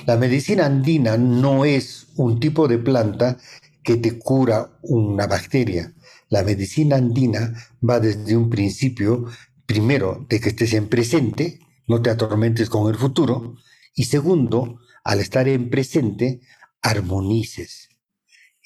La 0.05 0.17
medicina 0.17 0.65
andina 0.65 1.17
no 1.17 1.65
es 1.65 2.07
un 2.15 2.39
tipo 2.39 2.67
de 2.67 2.77
planta 2.77 3.37
que 3.83 3.97
te 3.97 4.17
cura 4.17 4.77
una 4.81 5.27
bacteria. 5.27 5.93
La 6.35 6.43
medicina 6.43 6.97
andina 6.97 7.53
va 7.81 8.01
desde 8.01 8.35
un 8.35 8.49
principio, 8.49 9.23
primero, 9.65 10.25
de 10.27 10.41
que 10.41 10.49
estés 10.49 10.73
en 10.73 10.89
presente, 10.89 11.61
no 11.87 12.01
te 12.01 12.09
atormentes 12.09 12.69
con 12.69 12.89
el 12.89 12.99
futuro, 12.99 13.55
y 13.93 14.03
segundo, 14.03 14.81
al 15.05 15.21
estar 15.21 15.47
en 15.47 15.69
presente, 15.69 16.41
armonices. 16.81 17.87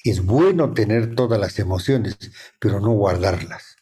Es 0.02 0.24
bueno 0.24 0.74
tener 0.74 1.14
todas 1.14 1.38
las 1.38 1.60
emociones, 1.60 2.18
pero 2.58 2.80
no 2.80 2.90
guardarlas. 2.90 3.76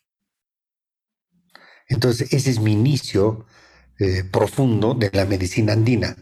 Entonces, 1.88 2.30
ese 2.34 2.50
es 2.50 2.60
mi 2.60 2.72
inicio 2.72 3.46
eh, 3.98 4.22
profundo 4.22 4.92
de 4.92 5.08
la 5.14 5.24
medicina 5.24 5.72
andina. 5.72 6.14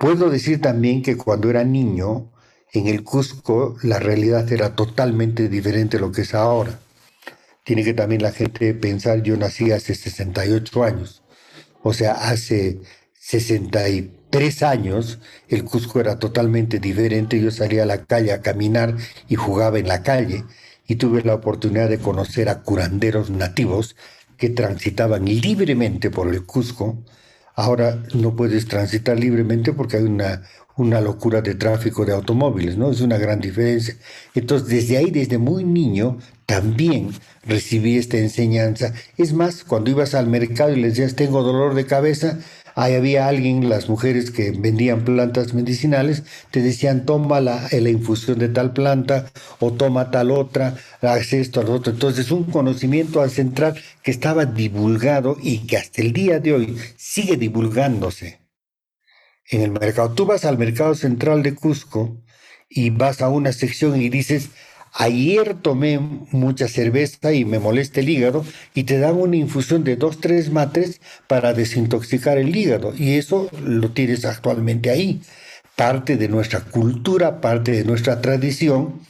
Puedo 0.00 0.30
decir 0.30 0.62
también 0.62 1.02
que 1.02 1.18
cuando 1.18 1.50
era 1.50 1.64
niño, 1.64 2.32
en 2.72 2.86
el 2.86 3.02
Cusco, 3.02 3.76
la 3.82 3.98
realidad 3.98 4.50
era 4.52 4.74
totalmente 4.74 5.48
diferente 5.48 5.96
a 5.96 6.00
lo 6.00 6.12
que 6.12 6.22
es 6.22 6.34
ahora. 6.34 6.78
Tiene 7.64 7.84
que 7.84 7.94
también 7.94 8.22
la 8.22 8.32
gente 8.32 8.74
pensar, 8.74 9.22
yo 9.22 9.36
nací 9.36 9.72
hace 9.72 9.94
68 9.94 10.84
años, 10.84 11.22
o 11.82 11.92
sea, 11.92 12.12
hace 12.12 12.80
63 13.20 14.62
años 14.62 15.18
el 15.48 15.64
Cusco 15.64 16.00
era 16.00 16.18
totalmente 16.18 16.78
diferente, 16.78 17.40
yo 17.40 17.50
salía 17.50 17.82
a 17.82 17.86
la 17.86 18.04
calle 18.04 18.32
a 18.32 18.40
caminar 18.40 18.96
y 19.28 19.36
jugaba 19.36 19.78
en 19.78 19.88
la 19.88 20.02
calle 20.02 20.44
y 20.86 20.96
tuve 20.96 21.22
la 21.22 21.34
oportunidad 21.34 21.88
de 21.88 21.98
conocer 21.98 22.48
a 22.48 22.62
curanderos 22.62 23.30
nativos 23.30 23.96
que 24.38 24.48
transitaban 24.48 25.26
libremente 25.26 26.10
por 26.10 26.28
el 26.28 26.44
Cusco, 26.46 27.04
ahora 27.54 28.02
no 28.14 28.36
puedes 28.36 28.66
transitar 28.66 29.18
libremente 29.18 29.72
porque 29.72 29.98
hay 29.98 30.04
una, 30.04 30.42
una 30.78 31.00
locura 31.00 31.42
de 31.42 31.54
tráfico 31.54 32.04
de 32.06 32.12
automóviles, 32.12 32.78
¿no? 32.78 32.90
Es 32.90 33.00
una 33.00 33.18
gran 33.18 33.40
diferencia. 33.40 33.96
Entonces, 34.34 34.68
desde 34.68 34.96
ahí, 34.96 35.10
desde 35.10 35.38
muy 35.38 35.64
niño, 35.64 36.18
también 36.46 37.10
recibí 37.44 37.96
esta 37.98 38.16
enseñanza. 38.16 38.94
Es 39.16 39.32
más, 39.32 39.64
cuando 39.64 39.90
ibas 39.90 40.14
al 40.14 40.28
mercado 40.28 40.72
y 40.72 40.80
le 40.80 40.88
decías, 40.88 41.14
tengo 41.14 41.42
dolor 41.42 41.74
de 41.74 41.86
cabeza, 41.86 42.38
Ahí 42.80 42.94
había 42.94 43.26
alguien, 43.26 43.68
las 43.68 43.88
mujeres 43.88 44.30
que 44.30 44.52
vendían 44.52 45.04
plantas 45.04 45.52
medicinales, 45.52 46.22
te 46.52 46.62
decían, 46.62 47.06
toma 47.06 47.40
la, 47.40 47.66
eh, 47.72 47.80
la 47.80 47.90
infusión 47.90 48.38
de 48.38 48.48
tal 48.48 48.72
planta 48.72 49.32
o 49.58 49.72
toma 49.72 50.12
tal 50.12 50.30
otra, 50.30 50.76
haz 51.02 51.32
esto, 51.32 51.64
lo 51.64 51.72
otro. 51.72 51.92
Entonces, 51.92 52.30
un 52.30 52.44
conocimiento 52.44 53.20
ancestral 53.20 53.74
que 54.04 54.12
estaba 54.12 54.44
divulgado 54.46 55.36
y 55.42 55.66
que 55.66 55.76
hasta 55.76 56.02
el 56.02 56.12
día 56.12 56.38
de 56.38 56.52
hoy 56.52 56.78
sigue 56.96 57.36
divulgándose 57.36 58.37
en 59.50 59.62
el 59.62 59.70
mercado. 59.70 60.12
Tú 60.12 60.26
vas 60.26 60.44
al 60.44 60.58
mercado 60.58 60.94
central 60.94 61.42
de 61.42 61.54
Cusco 61.54 62.16
y 62.68 62.90
vas 62.90 63.22
a 63.22 63.28
una 63.28 63.52
sección 63.52 64.00
y 64.00 64.08
dices, 64.08 64.50
Ayer 64.94 65.54
tomé 65.54 65.98
mucha 65.98 66.66
cerveza 66.66 67.32
y 67.32 67.44
me 67.44 67.58
molesta 67.58 68.00
el 68.00 68.08
hígado 68.08 68.44
y 68.74 68.84
te 68.84 68.98
dan 68.98 69.16
una 69.16 69.36
infusión 69.36 69.84
de 69.84 69.96
dos, 69.96 70.20
tres 70.20 70.50
matres 70.50 71.00
para 71.26 71.52
desintoxicar 71.52 72.38
el 72.38 72.56
hígado 72.56 72.94
y 72.96 73.14
eso 73.14 73.50
lo 73.62 73.90
tienes 73.90 74.24
actualmente 74.24 74.90
ahí. 74.90 75.20
Parte 75.76 76.16
de 76.16 76.28
nuestra 76.28 76.60
cultura, 76.60 77.40
parte 77.40 77.72
de 77.72 77.84
nuestra 77.84 78.20
tradición, 78.20 79.00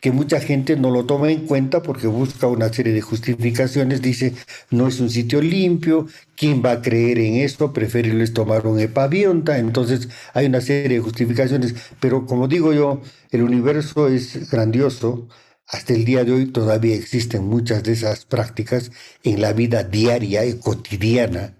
que 0.00 0.12
mucha 0.12 0.40
gente 0.40 0.76
no 0.76 0.90
lo 0.90 1.04
toma 1.04 1.30
en 1.30 1.46
cuenta 1.46 1.82
porque 1.82 2.06
busca 2.06 2.46
una 2.46 2.72
serie 2.72 2.92
de 2.92 3.02
justificaciones, 3.02 4.02
dice, 4.02 4.34
no 4.70 4.88
es 4.88 5.00
un 5.00 5.10
sitio 5.10 5.42
limpio, 5.42 6.06
¿quién 6.36 6.62
va 6.64 6.72
a 6.72 6.82
creer 6.82 7.18
en 7.18 7.36
esto? 7.36 7.72
Preferirles 7.72 8.32
tomar 8.32 8.66
un 8.66 8.80
epavionta, 8.80 9.58
entonces 9.58 10.08
hay 10.34 10.46
una 10.46 10.60
serie 10.60 10.96
de 10.96 11.00
justificaciones, 11.00 11.74
pero 12.00 12.26
como 12.26 12.48
digo 12.48 12.72
yo, 12.72 13.02
el 13.30 13.42
universo 13.42 14.08
es 14.08 14.50
grandioso, 14.50 15.28
hasta 15.66 15.92
el 15.94 16.04
día 16.04 16.24
de 16.24 16.32
hoy 16.32 16.46
todavía 16.46 16.96
existen 16.96 17.44
muchas 17.44 17.82
de 17.84 17.92
esas 17.92 18.24
prácticas 18.24 18.90
en 19.22 19.40
la 19.40 19.52
vida 19.52 19.84
diaria 19.84 20.44
y 20.44 20.58
cotidiana 20.58 21.54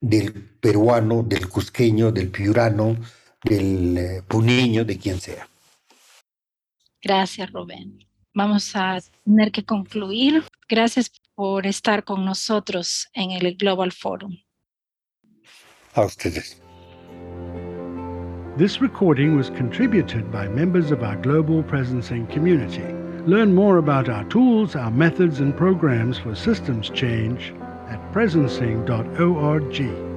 del 0.00 0.32
peruano, 0.60 1.22
del 1.22 1.48
cusqueño, 1.48 2.12
del 2.12 2.30
piurano, 2.30 2.96
del 3.42 3.96
eh, 3.96 4.22
puneño, 4.28 4.84
de 4.84 4.98
quien 4.98 5.20
sea. 5.20 5.48
Gracias, 7.04 7.52
Rubén. 7.52 7.98
Vamos 8.34 8.74
a 8.74 8.98
tener 9.24 9.52
que 9.52 9.62
concluir. 9.62 10.42
Gracias 10.68 11.12
por 11.34 11.66
estar 11.66 12.02
con 12.02 12.24
nosotros 12.24 13.08
en 13.12 13.30
el 13.30 13.56
Global 13.56 13.92
Forum. 13.92 14.36
A 15.94 16.02
ustedes. 16.02 16.60
This 18.56 18.80
recording 18.80 19.36
was 19.36 19.50
contributed 19.50 20.30
by 20.32 20.48
members 20.48 20.90
of 20.90 21.02
our 21.02 21.16
global 21.16 21.62
presencing 21.62 22.26
community. 22.32 22.84
Learn 23.26 23.54
more 23.54 23.78
about 23.78 24.08
our 24.08 24.24
tools, 24.28 24.74
our 24.74 24.90
methods, 24.90 25.40
and 25.40 25.56
programs 25.56 26.18
for 26.18 26.34
systems 26.34 26.90
change 26.90 27.52
at 27.88 28.00
presencing.org. 28.12 30.13